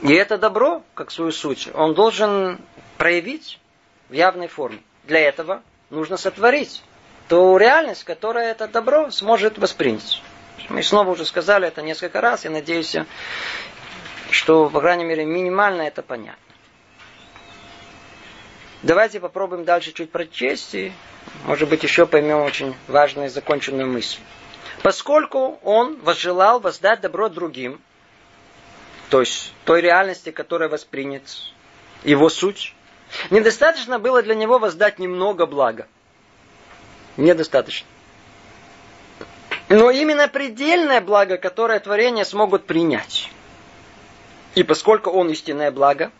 [0.01, 2.61] и это добро, как свою суть, он должен
[2.97, 3.59] проявить
[4.07, 4.79] в явной форме.
[5.03, 5.61] Для этого
[5.93, 6.83] нужно сотворить
[7.29, 10.21] ту реальность, которая это добро сможет воспринять.
[10.69, 12.95] Мы снова уже сказали это несколько раз, и надеюсь,
[14.29, 16.41] что, по крайней мере, минимально это понятно.
[18.81, 20.91] Давайте попробуем дальше чуть прочесть, и,
[21.45, 24.19] может быть, еще поймем очень важную законченную мысль.
[24.81, 27.79] Поскольку он возжелал воздать добро другим,
[29.09, 31.23] то есть той реальности, которая воспринят,
[32.03, 32.75] его суть,
[33.29, 35.87] недостаточно было для него воздать немного блага.
[37.17, 37.87] Недостаточно.
[39.69, 43.31] Но именно предельное благо, которое творения смогут принять.
[44.55, 46.11] И поскольку он истинное благо,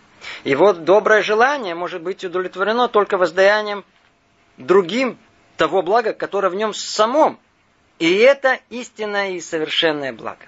[0.44, 3.84] его доброе желание может быть удовлетворено только воздаянием
[4.58, 5.18] другим
[5.58, 7.40] того блага, которое в нем самом
[8.00, 10.46] и это истинное и совершенное благо.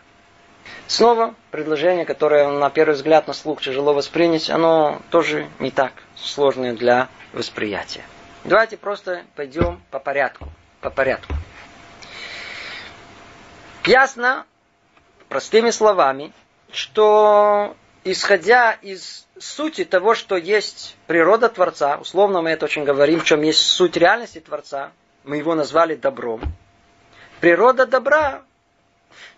[0.88, 6.74] Снова предложение, которое на первый взгляд на слух тяжело воспринять, оно тоже не так сложное
[6.74, 8.04] для восприятия.
[8.44, 10.50] Давайте просто пойдем по порядку.
[10.82, 11.34] По порядку.
[13.86, 14.46] Ясно,
[15.30, 16.32] простыми словами,
[16.72, 23.26] что исходя из сути того, что есть природа Творца, условно мы это очень говорим, в
[23.26, 24.92] чем есть суть реальности Творца,
[25.24, 26.42] мы его назвали добром,
[27.42, 28.44] Природа добра.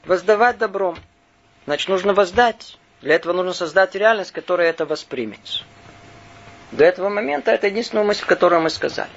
[0.06, 0.98] Воздавать добром.
[1.66, 2.78] Значит, нужно воздать.
[3.02, 5.66] Для этого нужно создать реальность, которая это воспримет.
[6.72, 9.10] До этого момента это единственная мысль, которую мы сказали.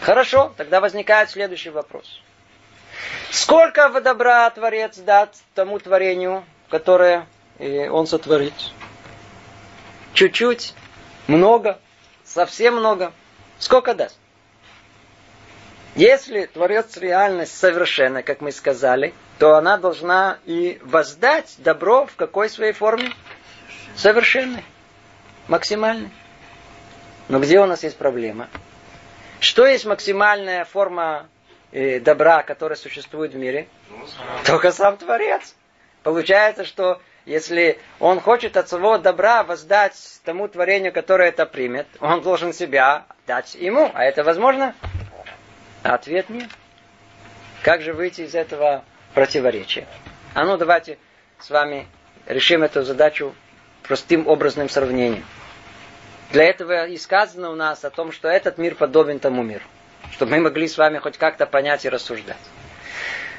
[0.00, 2.20] Хорошо, тогда возникает следующий вопрос.
[3.30, 7.26] Сколько добра Творец даст тому творению, которое
[7.58, 8.54] э, он сотворит?
[10.12, 10.74] Чуть-чуть?
[11.26, 11.78] Много?
[12.24, 13.12] Совсем много?
[13.58, 14.18] Сколько даст?
[15.94, 22.50] Если Творец реальность совершенна, как мы сказали, то она должна и воздать добро в какой
[22.50, 23.12] своей форме?
[23.94, 24.64] Совершенной.
[25.48, 26.10] Максимальной.
[27.28, 28.48] Но где у нас есть проблема?
[29.40, 31.28] Что есть максимальная форма
[31.72, 33.68] э, добра, которая существует в мире?
[34.44, 35.54] Только сам Творец.
[36.02, 42.22] Получается, что если он хочет от своего добра воздать тому творению, которое это примет, он
[42.22, 43.90] должен себя дать ему.
[43.92, 44.74] А это возможно?
[45.82, 46.48] Ответ нет.
[47.62, 48.84] Как же выйти из этого
[49.14, 49.88] противоречия?
[50.34, 50.98] А ну давайте
[51.40, 51.88] с вами
[52.26, 53.34] решим эту задачу
[53.82, 55.24] простым образным сравнением.
[56.30, 59.64] Для этого и сказано у нас о том, что этот мир подобен тому миру.
[60.12, 62.36] Чтобы мы могли с вами хоть как-то понять и рассуждать.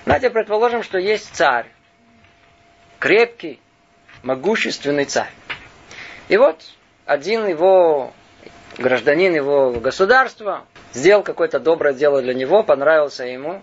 [0.05, 1.65] Давайте предположим, что есть царь.
[2.99, 3.59] Крепкий,
[4.23, 5.31] могущественный царь.
[6.29, 6.61] И вот
[7.05, 8.13] один его
[8.77, 13.61] гражданин его государства сделал какое-то доброе дело для него, понравился ему,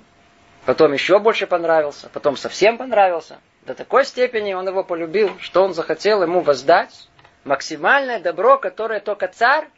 [0.66, 3.38] потом еще больше понравился, потом совсем понравился.
[3.66, 7.08] До такой степени он его полюбил, что он захотел ему воздать
[7.44, 9.68] максимальное добро, которое только царь,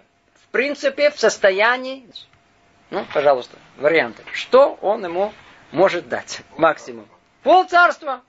[0.43, 2.09] в принципе, в состоянии...
[2.91, 4.23] Ну, пожалуйста, варианты.
[4.33, 5.33] Что он ему
[5.73, 6.43] может дать?
[6.57, 7.09] Максимум.
[7.43, 8.23] Пол царства.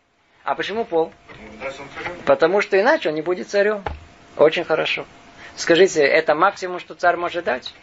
[0.43, 1.13] А почему пол?
[2.26, 3.84] Потому что иначе он не будет царем.
[4.36, 5.06] Очень хорошо.
[5.56, 7.73] Скажите, это максимум, что царь может дать?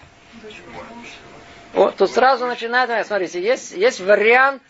[1.72, 4.62] Вот, тут сразу начинает, смотрите, есть, есть вариант,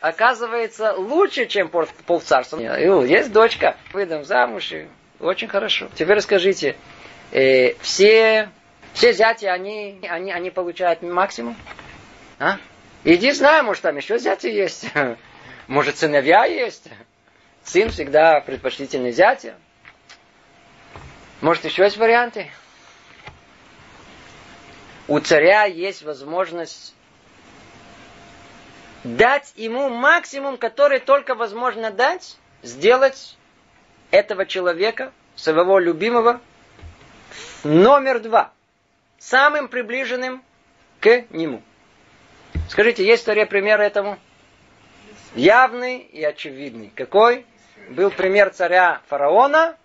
[0.00, 2.58] оказывается, лучше, чем пол, полцарства.
[2.58, 4.88] Есть дочка, выдам замуж, и
[5.20, 5.88] очень хорошо.
[5.94, 6.76] Теперь расскажите,
[7.32, 8.50] э, все,
[8.92, 11.56] все зяти, они, они, они получают максимум?
[12.38, 12.58] А?
[13.04, 14.86] Иди знай, может, там еще зяти есть.
[15.68, 16.88] Может, сыновья есть.
[17.62, 19.54] Сын всегда предпочтительный зятя.
[21.42, 22.50] Может, еще есть варианты?
[25.06, 26.94] У царя есть возможность
[29.04, 33.36] дать ему максимум, который только возможно дать, сделать
[34.10, 36.40] этого человека, своего любимого,
[37.64, 38.52] номер два,
[39.18, 40.42] самым приближенным
[41.00, 41.62] к нему.
[42.68, 44.18] Скажите, есть в Торе пример этому?
[45.34, 46.90] Явный и очевидный.
[46.94, 47.46] Какой?
[47.90, 49.76] Был пример царя фараона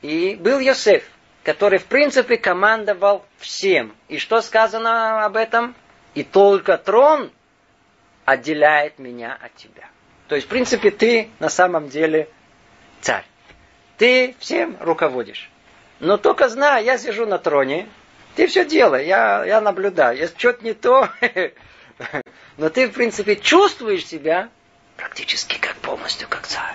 [0.00, 1.04] и был Йосеф,
[1.44, 3.94] который в принципе командовал всем.
[4.08, 5.74] И что сказано об этом?
[6.14, 7.30] И только трон
[8.24, 9.88] отделяет меня от тебя.
[10.28, 12.28] То есть, в принципе, ты на самом деле
[13.00, 13.24] царь.
[14.02, 15.48] Ты всем руководишь.
[16.00, 17.88] Но только знай, я сижу на троне,
[18.34, 20.18] ты все делай, я, я наблюдаю.
[20.18, 21.08] Если что-то не то,
[22.56, 24.48] но ты, в принципе, чувствуешь себя
[24.96, 26.74] практически как полностью как царь.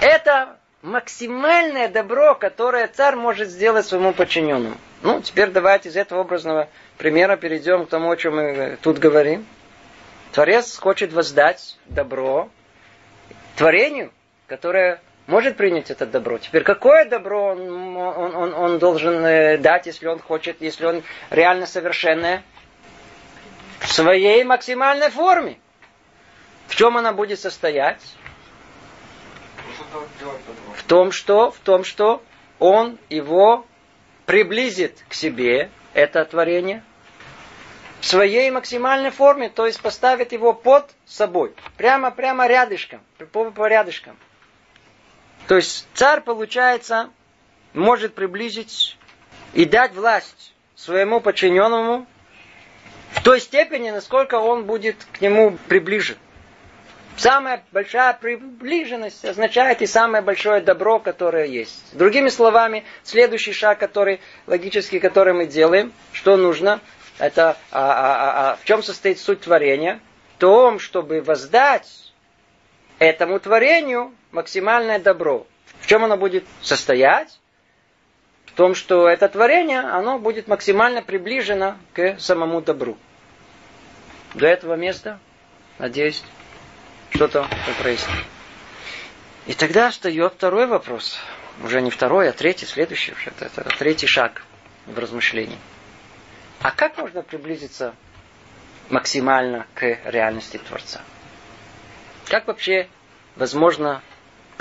[0.00, 4.78] Это максимальное добро, которое царь может сделать своему подчиненному.
[5.02, 9.44] Ну, теперь давайте из этого образного примера перейдем к тому, о чем мы тут говорим.
[10.32, 12.48] Творец хочет воздать добро
[13.56, 14.10] творению,
[14.46, 16.38] которое может принять это добро.
[16.38, 21.02] Теперь какое добро он, он, он, он должен э, дать, если он хочет, если он
[21.30, 22.42] реально совершенное?
[23.80, 25.58] В своей максимальной форме.
[26.68, 28.00] В чем она будет состоять?
[30.76, 32.22] В том, что, в том, что
[32.58, 33.66] он его
[34.26, 36.82] приблизит к себе, это творение,
[38.00, 43.00] в своей максимальной форме, то есть поставит его под собой, прямо, прямо рядышком,
[43.32, 44.16] по, по рядышкам.
[45.48, 47.10] То есть царь, получается,
[47.74, 48.96] может приблизить
[49.54, 52.06] и дать власть своему подчиненному
[53.10, 56.16] в той степени, насколько он будет к нему приближен.
[57.16, 61.96] Самая большая приближенность означает и самое большое добро, которое есть.
[61.96, 66.80] Другими словами, следующий шаг, который логический, который мы делаем, что нужно,
[67.18, 70.00] это а, а, а, а, в чем состоит суть творения?
[70.36, 72.12] В том, чтобы воздать
[72.98, 75.46] этому творению максимальное добро.
[75.80, 77.38] В чем оно будет состоять?
[78.46, 82.98] В том, что это творение, оно будет максимально приближено к самому добру.
[84.34, 85.18] До этого места,
[85.78, 86.22] надеюсь,
[87.10, 87.46] что-то
[87.80, 88.24] прояснит.
[89.46, 91.18] И тогда встает второй вопрос.
[91.62, 93.14] Уже не второй, а третий, следующий.
[93.24, 94.42] Это, это третий шаг
[94.86, 95.58] в размышлении.
[96.60, 97.94] А как можно приблизиться
[98.88, 101.00] максимально к реальности Творца?
[102.28, 102.88] Как вообще
[103.36, 104.02] возможно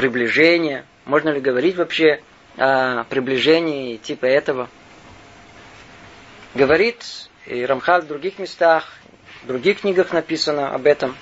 [0.02, 0.84] приближение?
[1.06, 2.24] Можно ли говорить вообще
[2.58, 4.68] о приближении типа этого?
[6.56, 7.06] Говорит
[7.46, 8.94] и Рамхал в других местах,
[9.44, 11.16] в других книгах написано об этом.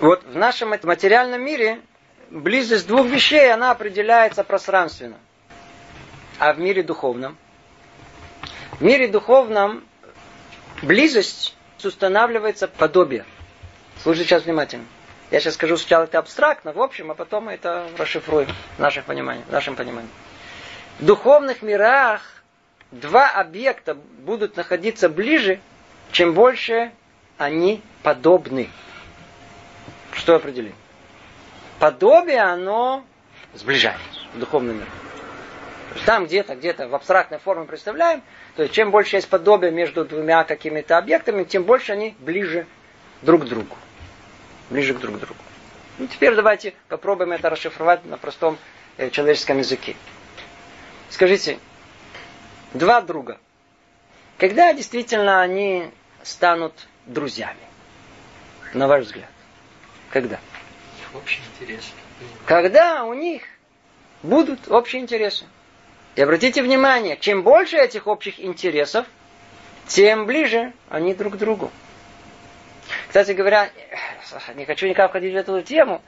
[0.00, 1.80] Вот в нашем материальном мире
[2.30, 5.18] близость двух вещей, она определяется пространственно.
[6.40, 7.36] А в мире духовном?
[8.72, 9.84] В мире духовном
[10.82, 11.54] близость
[11.84, 13.24] устанавливается подобие.
[14.02, 14.86] Слушайте сейчас внимательно.
[15.32, 19.02] Я сейчас скажу сначала это абстрактно, в общем, а потом мы это расшифруем в нашем
[19.02, 19.42] понимании.
[19.48, 20.10] В нашем понимании.
[21.00, 22.20] В духовных мирах
[22.90, 25.58] два объекта будут находиться ближе,
[26.10, 26.92] чем больше
[27.38, 28.68] они подобны.
[30.12, 30.74] Что определим?
[31.78, 33.02] Подобие, оно
[33.54, 33.96] сближает
[34.34, 34.90] в духовном мире.
[36.04, 38.22] Там где-то, где-то в абстрактной форме представляем,
[38.54, 42.66] то есть чем больше есть подобие между двумя какими-то объектами, тем больше они ближе
[43.22, 43.76] друг к другу.
[44.72, 45.38] Ближе к друг другу.
[45.98, 48.56] Ну, теперь давайте попробуем это расшифровать на простом
[48.96, 49.96] э, человеческом языке.
[51.10, 51.58] Скажите,
[52.72, 53.38] два друга,
[54.38, 55.90] когда действительно они
[56.22, 56.72] станут
[57.04, 57.60] друзьями,
[58.72, 59.28] на ваш взгляд?
[60.08, 60.40] Когда?
[61.12, 61.90] Общие интересы.
[62.46, 63.42] Когда у них
[64.22, 65.44] будут общие интересы.
[66.16, 69.04] И обратите внимание, чем больше этих общих интересов,
[69.86, 71.70] тем ближе они друг к другу.
[73.08, 73.70] Кстати говоря,
[74.54, 76.02] не хочу никак входить в эту тему,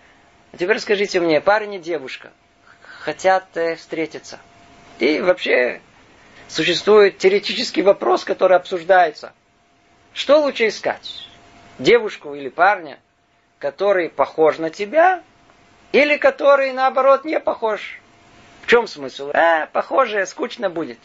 [0.52, 2.30] а теперь скажите мне, парень и девушка
[3.00, 4.38] хотят э, встретиться.
[4.98, 5.80] И вообще
[6.48, 9.32] существует теоретический вопрос, который обсуждается.
[10.12, 11.28] Что лучше искать?
[11.78, 12.98] Девушку или парня,
[13.58, 15.22] который похож на тебя,
[15.92, 18.00] или который, наоборот, не похож?
[18.62, 19.30] В чем смысл?
[19.34, 20.98] А, похоже, скучно будет.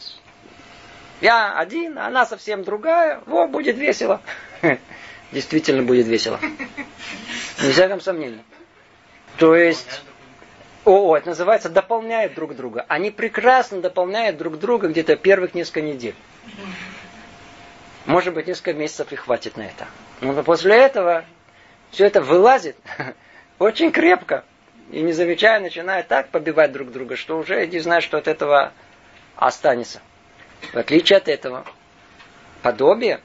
[1.20, 3.20] Я один, а она совсем другая.
[3.26, 4.22] Во, будет весело.
[5.32, 6.40] Действительно будет весело.
[7.62, 8.42] Не всяком сомнении.
[9.36, 10.02] То есть,
[10.84, 12.84] о, это называется дополняют друг друга.
[12.88, 16.14] Они прекрасно дополняют друг друга где-то первых несколько недель.
[18.06, 19.86] Может быть, несколько месяцев и хватит на это.
[20.20, 21.24] Но после этого
[21.90, 22.76] все это вылазит
[23.58, 24.44] очень крепко.
[24.90, 28.72] И не замечая, начинает так побивать друг друга, что уже не знаю, что от этого
[29.36, 30.00] останется.
[30.72, 31.64] В отличие от этого,
[32.62, 33.20] подобие,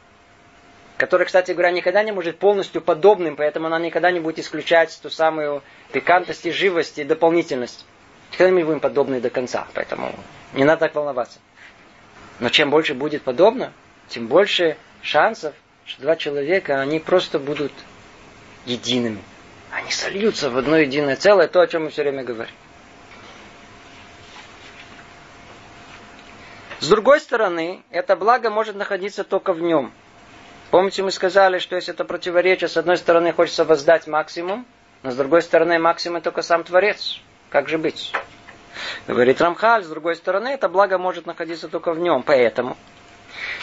[0.98, 5.10] которое, кстати говоря, никогда не может полностью подобным, поэтому она никогда не будет исключать ту
[5.10, 7.86] самую пикантность и живость и дополнительность.
[8.32, 10.14] Никогда не будем подобны до конца, поэтому
[10.54, 11.40] не надо так волноваться.
[12.40, 13.72] Но чем больше будет подобно,
[14.08, 15.54] тем больше шансов,
[15.86, 17.72] что два человека, они просто будут
[18.66, 19.22] едиными.
[19.72, 22.54] Они сольются в одно единое целое, то, о чем мы все время говорим.
[26.80, 29.94] С другой стороны, это благо может находиться только в нем.
[30.76, 34.66] Помните, мы сказали, что если это противоречие, с одной стороны хочется воздать максимум,
[35.04, 37.22] но с другой стороны максимум только сам Творец.
[37.50, 38.12] Как же быть?
[39.08, 42.24] Говорит Рамхаль, с другой стороны, это благо может находиться только в нем.
[42.24, 42.76] Поэтому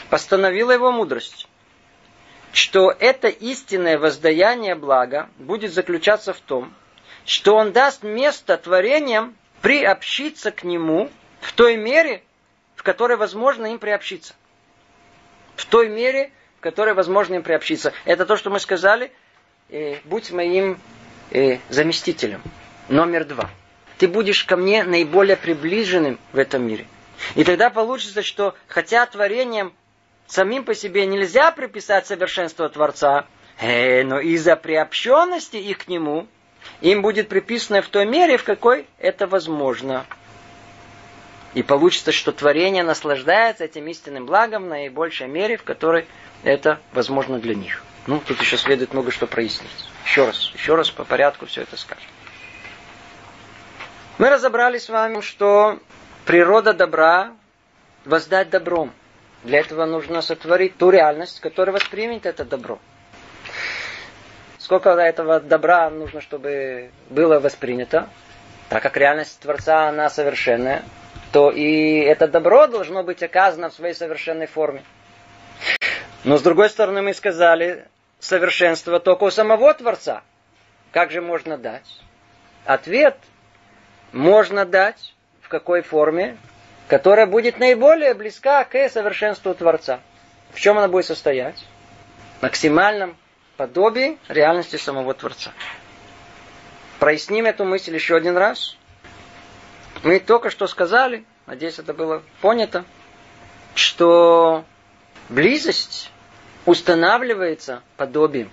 [0.08, 1.48] постановила его мудрость,
[2.54, 6.72] что это истинное воздаяние блага будет заключаться в том,
[7.26, 11.10] что он даст место творениям приобщиться к нему
[11.42, 12.22] в той мере,
[12.74, 14.32] в которой возможно им приобщиться.
[15.56, 16.32] В той мере,
[16.62, 17.92] которой возможно им приобщиться.
[18.06, 19.12] Это то, что мы сказали.
[19.68, 20.78] Э, будь моим
[21.30, 22.40] э, заместителем.
[22.88, 23.50] Номер два.
[23.98, 26.86] Ты будешь ко мне наиболее приближенным в этом мире.
[27.34, 29.72] И тогда получится, что хотя творением
[30.26, 33.26] самим по себе нельзя приписать совершенство Творца,
[33.60, 36.26] э, но из-за приобщенности их к нему
[36.80, 40.06] им будет приписано в той мере, в какой это возможно.
[41.54, 46.06] И получится, что творение наслаждается этим истинным благом в наибольшей мере, в которой
[46.42, 47.82] это возможно для них.
[48.06, 49.70] Ну, тут еще следует много что прояснить.
[50.04, 52.08] Еще раз, еще раз по порядку все это скажем.
[54.18, 55.78] Мы разобрали с вами, что
[56.24, 57.32] природа добра
[58.04, 58.92] воздать добром.
[59.44, 62.78] Для этого нужно сотворить ту реальность, которая воспримет это добро.
[64.58, 68.08] Сколько этого добра нужно, чтобы было воспринято,
[68.68, 70.84] так как реальность Творца, она совершенная,
[71.32, 74.84] то и это добро должно быть оказано в своей совершенной форме.
[76.24, 77.86] Но с другой стороны мы сказали,
[78.20, 80.22] совершенство только у самого Творца.
[80.92, 82.00] Как же можно дать?
[82.64, 83.16] Ответ
[84.12, 86.36] можно дать в какой форме,
[86.86, 90.00] которая будет наиболее близка к совершенству Творца.
[90.52, 91.64] В чем она будет состоять?
[92.38, 93.16] В максимальном
[93.56, 95.52] подобии реальности самого Творца.
[96.98, 98.76] Проясним эту мысль еще один раз.
[100.02, 102.84] Мы только что сказали, надеюсь, это было понято,
[103.74, 104.64] что
[105.28, 106.10] близость
[106.66, 108.50] устанавливается подобием.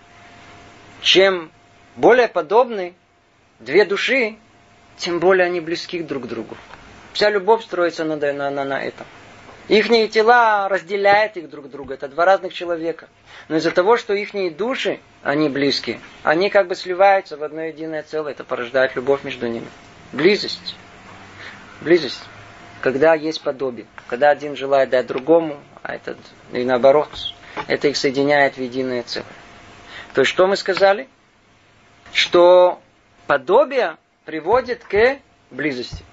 [1.01, 1.51] Чем
[1.95, 2.93] более подобны
[3.59, 4.37] две души,
[4.97, 6.55] тем более они близки друг к другу.
[7.13, 9.07] Вся любовь строится на, на, на, на этом.
[9.69, 11.93] Их тела разделяют их друг друга.
[11.93, 13.07] Это два разных человека.
[13.47, 18.03] Но из-за того, что их души, они близкие, они как бы сливаются в одно единое
[18.03, 18.31] целое.
[18.31, 19.67] Это порождает любовь между ними.
[20.11, 20.75] Близость.
[21.81, 22.21] Близость.
[22.81, 23.85] Когда есть подобие.
[24.07, 26.17] Когда один желает дать другому, а этот
[26.51, 27.09] и наоборот.
[27.67, 29.27] Это их соединяет в единое целое.
[30.13, 31.07] То есть что мы сказали?
[32.13, 32.81] Что
[33.27, 35.19] подобие приводит к
[35.51, 36.03] близости.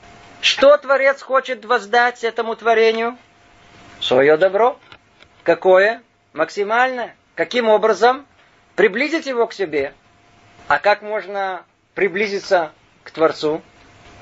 [0.41, 3.17] Что Творец хочет воздать этому творению?
[4.01, 4.79] Свое добро.
[5.43, 6.03] Какое?
[6.33, 7.17] Максимальное.
[7.35, 8.27] Каким образом?
[8.75, 9.95] Приблизить его к себе.
[10.69, 11.65] А как можно
[11.95, 12.73] приблизиться
[13.05, 13.63] к Творцу?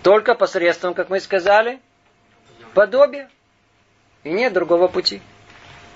[0.05, 1.81] Только посредством, как мы сказали,
[2.75, 3.31] подобия.
[4.23, 5.23] И нет другого пути.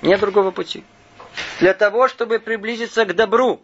[0.00, 0.82] Нет другого пути.
[1.60, 3.60] Для того, чтобы приблизиться к добру,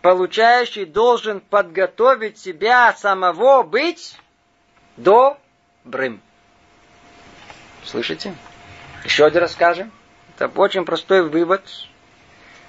[0.00, 4.16] получающий должен подготовить себя самого быть
[4.96, 6.22] добрым.
[7.84, 8.32] Слышите?
[9.04, 9.90] Еще один раз скажем.
[10.36, 11.62] Это очень простой вывод.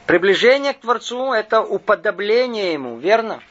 [0.08, 3.42] Приближение к Творцу– это уподобление Ему, верно?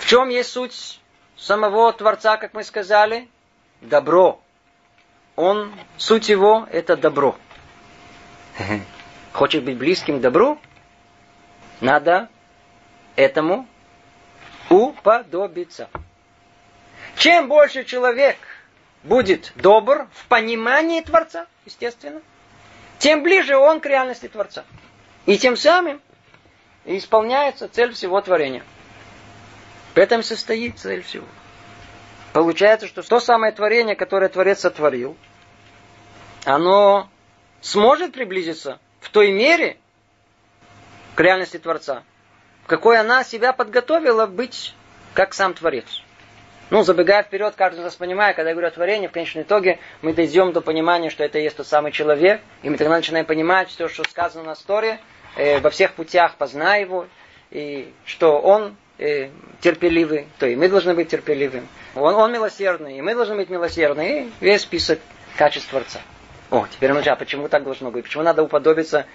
[0.00, 0.99] В чем есть суть
[1.40, 3.28] самого Творца, как мы сказали,
[3.80, 4.40] добро.
[5.36, 7.36] Он, суть его, это добро.
[9.32, 10.58] Хочет быть близким к добру?
[11.80, 12.28] Надо
[13.16, 13.66] этому
[14.68, 15.88] уподобиться.
[17.16, 18.36] Чем больше человек
[19.02, 22.20] будет добр в понимании Творца, естественно,
[22.98, 24.64] тем ближе он к реальности Творца.
[25.26, 26.00] И тем самым
[26.84, 28.62] исполняется цель всего творения.
[29.94, 31.26] В этом состоит цель всего.
[32.32, 35.16] Получается, что то самое творение, которое Творец сотворил,
[36.44, 37.08] оно
[37.60, 39.76] сможет приблизиться в той мере
[41.16, 42.04] к реальности Творца,
[42.64, 44.74] в какой она себя подготовила быть
[45.14, 46.02] как сам Творец.
[46.70, 49.80] Ну, забегая вперед, каждый из нас понимает, когда я говорю о творении, в конечном итоге
[50.02, 53.26] мы дойдем до понимания, что это и есть тот самый человек, и мы тогда начинаем
[53.26, 55.00] понимать все, что сказано на истории,
[55.34, 57.08] э, во всех путях познай его,
[57.50, 59.30] и что он э,
[59.60, 61.66] терпеливый, то и мы должны быть терпеливым.
[61.94, 65.00] Он, он милосердный, и мы должны быть милосердны, и весь список
[65.36, 66.00] качеств Творца.
[66.50, 68.04] О, теперь ну, а почему так должно быть?
[68.04, 69.06] Почему надо уподобиться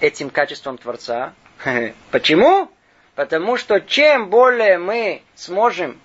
[0.00, 1.34] этим качествам Творца?
[2.10, 2.70] Почему?
[3.14, 6.00] Потому что чем более мы сможем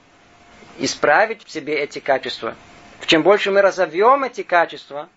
[0.80, 2.55] исправить в себе эти качества.
[3.05, 5.07] Чем больше мы разовьем эти качества,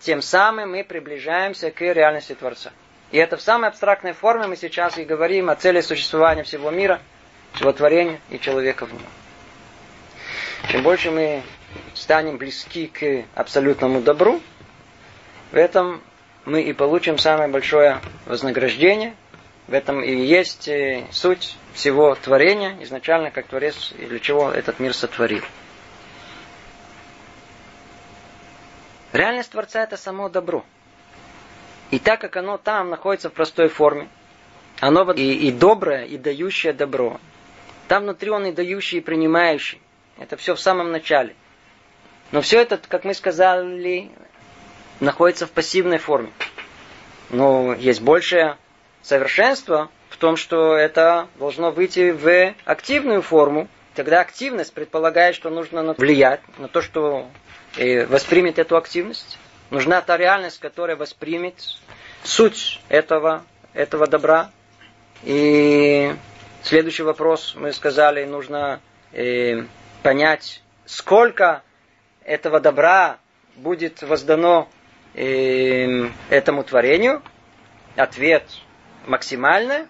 [0.00, 2.72] тем самым мы приближаемся к реальности Творца.
[3.12, 7.00] И это в самой абстрактной форме мы сейчас и говорим о цели существования всего мира,
[7.54, 9.02] всего творения и человека в нем.
[10.70, 11.42] Чем больше мы
[11.94, 14.40] станем близки к абсолютному добру,
[15.52, 16.02] в этом
[16.44, 19.14] мы и получим самое большое вознаграждение.
[19.66, 24.78] В этом и есть э, суть всего творения, изначально как Творец, и для чего этот
[24.78, 25.42] мир сотворил.
[29.12, 30.64] Реальность Творца это само добро.
[31.90, 34.08] И так как оно там находится в простой форме,
[34.80, 37.20] оно и, и доброе, и дающее добро.
[37.88, 39.80] Там внутри он и дающий, и принимающий.
[40.18, 41.34] Это все в самом начале.
[42.32, 44.10] Но все это, как мы сказали,
[45.00, 46.30] находится в пассивной форме.
[47.30, 48.56] Но есть большее
[49.02, 53.68] совершенство в том, что это должно выйти в активную форму.
[53.94, 57.28] Тогда активность предполагает, что нужно влиять на то, что
[57.76, 59.38] э, воспримет эту активность.
[59.70, 61.54] Нужна та реальность, которая воспримет
[62.22, 64.50] суть этого, этого добра.
[65.22, 66.14] И
[66.66, 68.80] следующий вопрос, мы сказали, нужно
[69.12, 69.64] э,
[70.02, 71.62] понять, сколько
[72.24, 73.18] этого добра
[73.56, 74.68] будет воздано
[75.14, 77.22] э, этому творению.
[77.96, 78.44] Ответ
[79.06, 79.88] максимальное.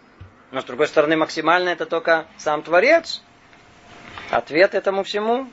[0.51, 3.23] Но с другой стороны, максимально это только сам Творец.
[4.31, 5.49] Ответ этому всему,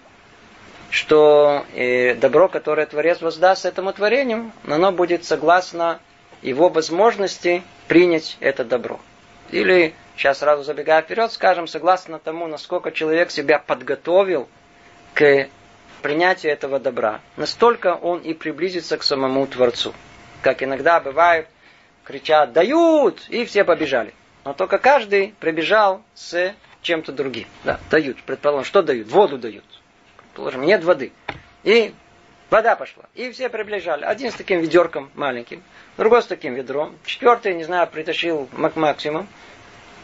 [0.89, 5.99] что э, добро, которое Творец воздаст этому творению, оно будет согласно
[6.41, 8.99] его возможности принять это добро.
[9.49, 14.47] Или, сейчас сразу забегая вперед, скажем, согласно тому, насколько человек себя подготовил
[15.13, 15.47] к
[16.01, 19.93] принятию этого добра, настолько он и приблизится к самому Творцу.
[20.41, 21.47] Как иногда бывает,
[22.03, 24.13] кричат «дают!» и все побежали.
[24.43, 27.47] Но только каждый прибежал с чем-то другим.
[27.63, 28.21] Да, дают.
[28.23, 29.07] Предположим, что дают?
[29.07, 29.65] Воду дают.
[30.17, 31.11] Предположим, нет воды.
[31.63, 31.93] И
[32.49, 33.03] вода пошла.
[33.13, 34.03] И все приближали.
[34.03, 35.63] Один с таким ведерком маленьким,
[35.97, 39.27] другой с таким ведром, четвертый, не знаю, притащил мак максимум.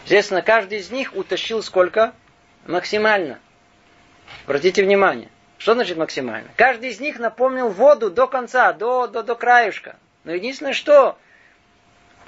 [0.07, 2.13] Естественно, каждый из них утащил сколько?
[2.65, 3.39] Максимально.
[4.45, 5.27] Обратите внимание.
[5.57, 6.47] Что значит максимально?
[6.55, 9.97] Каждый из них напомнил воду до конца, до, до, до краюшка.
[10.23, 11.17] Но единственное, что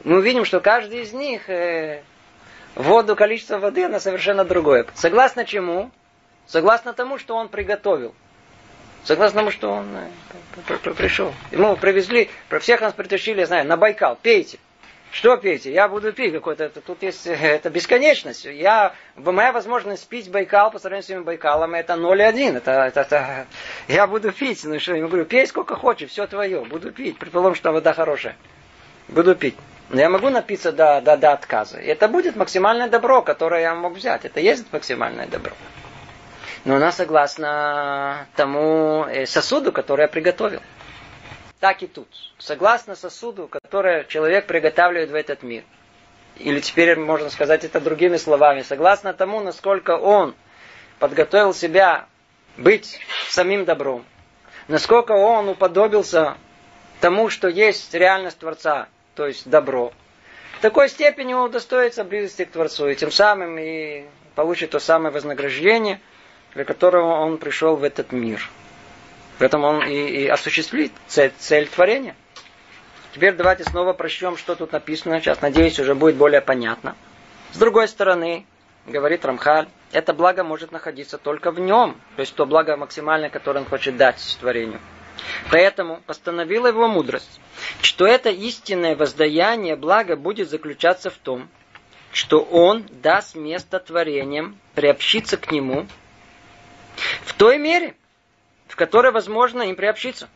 [0.04, 2.02] мы увидим, что каждый из них э,
[2.76, 4.86] воду, количество воды, она совершенно другое.
[4.96, 5.90] Согласно чему?
[6.48, 8.14] Согласно тому, что он приготовил.
[9.06, 9.88] Согласно тому, что он
[10.68, 11.34] э, пришел.
[11.52, 14.60] Ему привезли, про всех нас притащили, я знаю, на Байкал, пейте.
[15.12, 15.74] Что пейте?
[15.74, 18.46] Я буду пить какой-то, это, тут есть, э, это бесконечность.
[18.46, 22.58] Я, моя возможность пить Байкал по сравнению с этим Байкалом, это 0,1.
[22.58, 23.48] Это, это, это,
[23.88, 24.64] я буду пить.
[24.64, 27.18] Ну что, я говорю, пей сколько хочешь, все твое, буду пить.
[27.18, 28.36] Предположим, что вода хорошая.
[29.08, 29.56] Буду пить.
[29.90, 31.80] Но я могу напиться до, до, до отказа.
[31.80, 34.26] И это будет максимальное добро, которое я мог взять.
[34.26, 35.54] Это есть максимальное добро.
[36.66, 40.62] Но она согласна тому э, сосуду, который я приготовил.
[41.60, 42.08] Так и тут.
[42.38, 45.64] Согласно сосуду, который человек приготавливает в этот мир.
[46.38, 48.62] Или теперь можно сказать это другими словами.
[48.62, 50.36] Согласно тому, насколько он
[51.00, 52.08] подготовил себя
[52.58, 53.00] быть
[53.30, 54.06] самим добром.
[54.68, 56.38] Насколько он уподобился
[57.02, 59.92] тому, что есть реальность Творца то есть добро,
[60.60, 64.06] в такой степени он удостоится близости к Творцу, и тем самым и
[64.36, 66.00] получит то самое вознаграждение,
[66.54, 68.50] для которого он пришел в этот мир.
[69.40, 72.16] В этом он и, и осуществит цель, цель творения.
[73.14, 75.20] Теперь давайте снова прочтем, что тут написано.
[75.20, 76.96] Сейчас, надеюсь, уже будет более понятно.
[77.54, 78.46] С другой стороны,
[78.86, 82.00] говорит Рамхаль, это благо может находиться только в нем.
[82.18, 84.80] То есть то благо максимальное, которое он хочет дать творению.
[85.50, 87.40] Поэтому постановила его мудрость,
[87.82, 91.50] что это истинное воздаяние блага будет заключаться в том,
[92.12, 95.88] что он даст место творениям приобщиться к нему
[97.24, 97.96] в той мере,
[98.80, 100.28] которой возможно им приобщиться.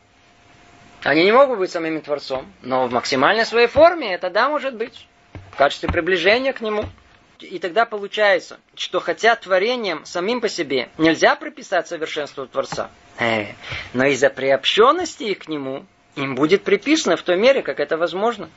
[1.01, 5.07] Они не могут быть самим Творцом, но в максимальной своей форме это да может быть.
[5.51, 6.85] В качестве приближения к нему–
[7.43, 12.89] и тогда получается, что хотя творением самим по себе нельзя прописать совершенство Творца,
[13.19, 13.47] э,
[13.93, 15.85] но из-за приобщенности к нему
[16.15, 18.49] им будет приписано в той мере, как это возможно.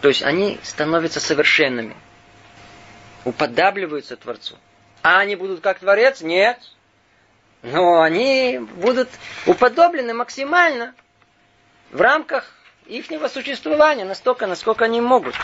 [0.00, 1.96] То есть они становятся совершенными,
[3.24, 4.56] уподабливаются Творцу.
[5.02, 6.20] А они будут как Творец?
[6.20, 6.58] Нет.
[7.66, 9.08] Но они будут
[9.44, 10.94] уподоблены максимально
[11.90, 12.52] в рамках
[12.86, 15.34] их существования, настолько, насколько они могут.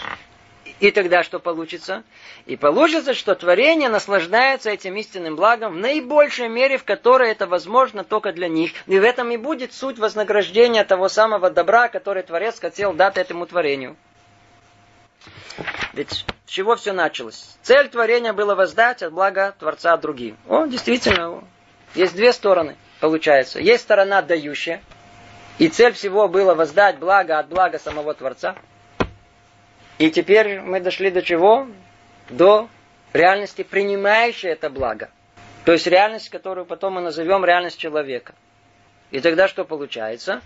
[0.79, 2.05] И тогда что получится?
[2.47, 8.05] И получится, что творение наслаждается этим истинным благом в наибольшей мере, в которой это возможно
[8.05, 8.71] только для них.
[8.87, 13.47] И в этом и будет суть вознаграждения того самого добра, который Творец хотел дать этому
[13.47, 13.97] творению.
[15.93, 17.57] Ведь с чего все началось?
[17.63, 20.37] Цель творения была воздать от блага Творца другим.
[20.49, 21.43] О, действительно,
[21.95, 23.61] есть две стороны, получается.
[23.61, 24.83] Есть сторона дающая,
[25.59, 28.57] и цель всего была воздать благо от блага самого Творца.
[29.99, 31.69] И теперь мы дошли до чего?
[32.31, 32.69] До
[33.13, 35.11] реальности, принимающей это благо.
[35.65, 38.35] То есть реальность, которую потом мы назовем реальность человека.
[39.11, 40.41] И тогда что получается?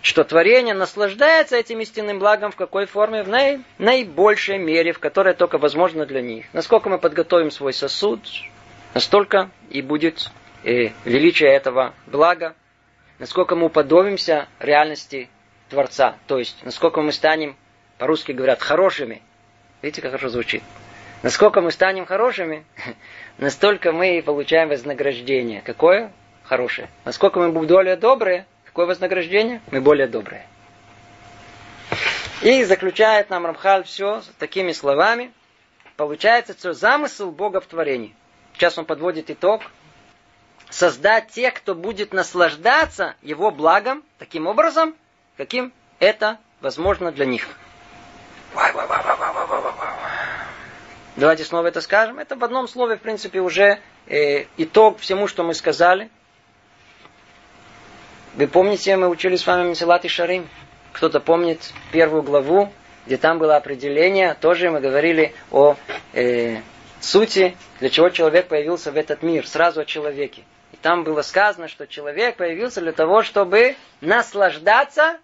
[0.00, 3.22] Что творение наслаждается этим истинным благом в какой форме?
[3.22, 6.46] В наи, наибольшей мере, в которой только возможно для них.
[6.52, 8.20] Насколько мы подготовим свой сосуд,
[8.92, 10.30] настолько и будет
[10.64, 12.54] э, величие этого блага
[13.18, 15.28] насколько мы уподобимся реальности
[15.68, 16.16] Творца.
[16.26, 17.56] То есть, насколько мы станем,
[17.98, 19.22] по-русски говорят, хорошими.
[19.82, 20.62] Видите, как хорошо звучит.
[21.22, 22.64] Насколько мы станем хорошими,
[23.38, 25.62] настолько мы и получаем вознаграждение.
[25.62, 26.12] Какое?
[26.42, 26.88] Хорошее.
[27.04, 29.62] Насколько мы будем более добрые, какое вознаграждение?
[29.70, 30.46] Мы более добрые.
[32.42, 35.32] И заключает нам Рамхаль все такими словами.
[35.96, 38.14] Получается, что замысел Бога в творении.
[38.52, 39.62] Сейчас он подводит итог
[40.74, 44.96] создать тех, кто будет наслаждаться его благом таким образом,
[45.36, 47.48] каким это возможно для них.
[51.16, 52.18] Давайте снова это скажем.
[52.18, 56.10] Это в одном слове, в принципе, уже э, итог всему, что мы сказали.
[58.34, 60.48] Вы помните, мы учили с вами Месилат и Шарим.
[60.92, 62.72] Кто-то помнит первую главу,
[63.06, 64.34] где там было определение.
[64.34, 65.76] Тоже мы говорили о
[66.14, 66.56] э,
[67.00, 69.46] сути, для чего человек появился в этот мир.
[69.46, 70.42] Сразу о человеке.
[70.84, 75.16] Там было сказано, что человек появился для того, чтобы наслаждаться.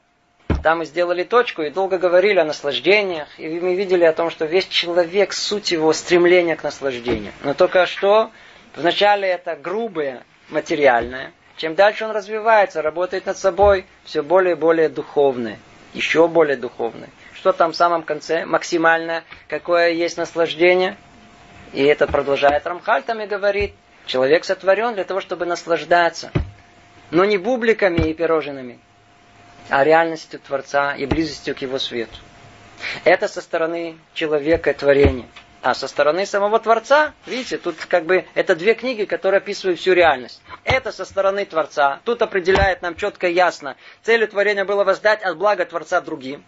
[0.63, 3.29] Там мы сделали точку и долго говорили о наслаждениях.
[3.39, 7.35] И мы видели о том, что весь человек, суть его стремления к наслаждению.
[7.43, 8.31] Но только что
[8.75, 11.31] вначале это грубое, материальное.
[11.59, 15.59] Чем дальше он развивается, работает над собой, все более и более духовное.
[15.93, 17.11] Еще более духовное.
[17.35, 18.47] Что там в самом конце?
[18.47, 19.25] Максимальное.
[19.47, 20.97] Какое есть наслаждение?
[21.75, 23.75] И это продолжает Рамхаль там и говорит,
[24.11, 26.33] Человек сотворен для того, чтобы наслаждаться.
[27.13, 28.81] Но не бубликами и пирожными,
[29.69, 32.17] а реальностью Творца и близостью к Его свету.
[33.05, 35.29] Это со стороны человека творения.
[35.63, 39.93] А со стороны самого Творца, видите, тут как бы это две книги, которые описывают всю
[39.93, 40.43] реальность.
[40.65, 42.01] Это со стороны Творца.
[42.05, 43.77] Тут определяет нам четко и ясно.
[44.03, 46.43] Целью творения было воздать от блага Творца другим.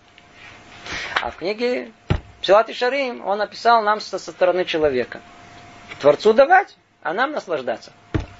[1.20, 1.92] А в книге
[2.40, 5.20] Псилат и Шарим он описал нам со стороны человека.
[6.00, 7.92] Творцу давать, а нам наслаждаться.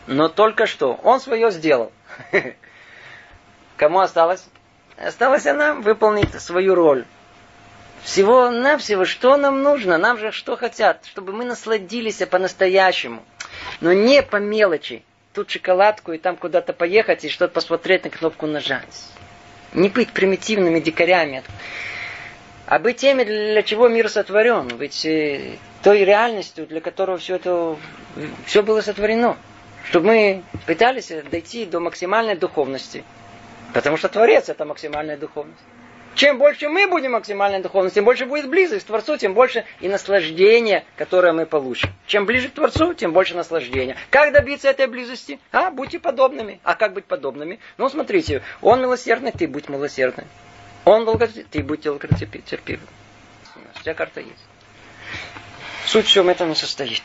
[0.06, 0.98] Но только что.
[1.02, 1.92] Он свое сделал.
[3.76, 4.44] Кому осталось?
[4.96, 7.04] Осталось нам выполнить свою роль.
[8.02, 9.96] Всего-навсего, что нам нужно?
[9.96, 11.04] Нам же что хотят?
[11.06, 13.22] Чтобы мы насладились по-настоящему.
[13.80, 15.04] Но не по мелочи.
[15.32, 19.06] Тут шоколадку и там куда-то поехать и что-то посмотреть на кнопку нажать.
[19.72, 21.42] Не быть примитивными дикарями.
[22.66, 24.68] А быть теми, для чего мир сотворен.
[24.68, 25.06] Быть
[25.82, 27.76] той реальностью, для которого все это
[28.46, 29.36] все было сотворено.
[29.84, 33.04] Чтобы мы пытались дойти до максимальной духовности.
[33.74, 35.60] Потому что Творец это максимальная духовность.
[36.14, 39.88] Чем больше мы будем максимальной духовности, тем больше будет близость к Творцу, тем больше и
[39.88, 41.90] наслаждение, которое мы получим.
[42.06, 43.96] Чем ближе к Творцу, тем больше наслаждения.
[44.10, 45.40] Как добиться этой близости?
[45.52, 46.60] А, будьте подобными.
[46.64, 47.60] А как быть подобными?
[47.78, 50.26] Ну, смотрите, он милосердный, ты будь милосердным.
[50.84, 52.88] Он долготерпелив, ты будь долготерпеливым.
[53.80, 54.51] Вся карта есть.
[55.92, 57.02] Суть всем этом состоит.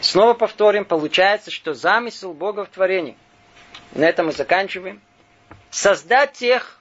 [0.00, 3.16] Снова повторим, получается, что замысел Бога в творении.
[3.92, 5.00] На этом мы заканчиваем.
[5.70, 6.80] Создать тех,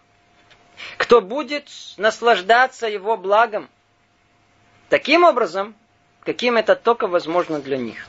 [0.97, 3.69] кто будет наслаждаться его благом.
[4.89, 5.75] Таким образом,
[6.21, 8.07] каким это только возможно для них.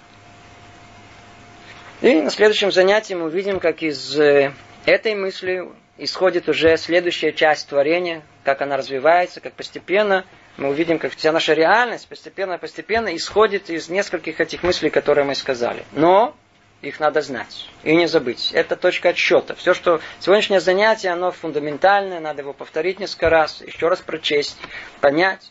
[2.00, 4.54] И на следующем занятии мы увидим, как из э,
[4.86, 10.24] этой мысли исходит уже следующая часть творения, как она развивается, как постепенно
[10.56, 15.84] мы увидим, как вся наша реальность постепенно-постепенно исходит из нескольких этих мыслей, которые мы сказали.
[15.92, 16.34] Но
[16.80, 18.52] их надо знать и не забыть.
[18.52, 19.54] Это точка отсчета.
[19.54, 24.58] Все, что сегодняшнее занятие, оно фундаментальное, надо его повторить несколько раз, еще раз прочесть,
[25.00, 25.50] понять,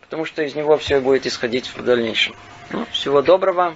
[0.00, 2.34] потому что из него все будет исходить в дальнейшем.
[2.70, 3.74] Ну, всего доброго.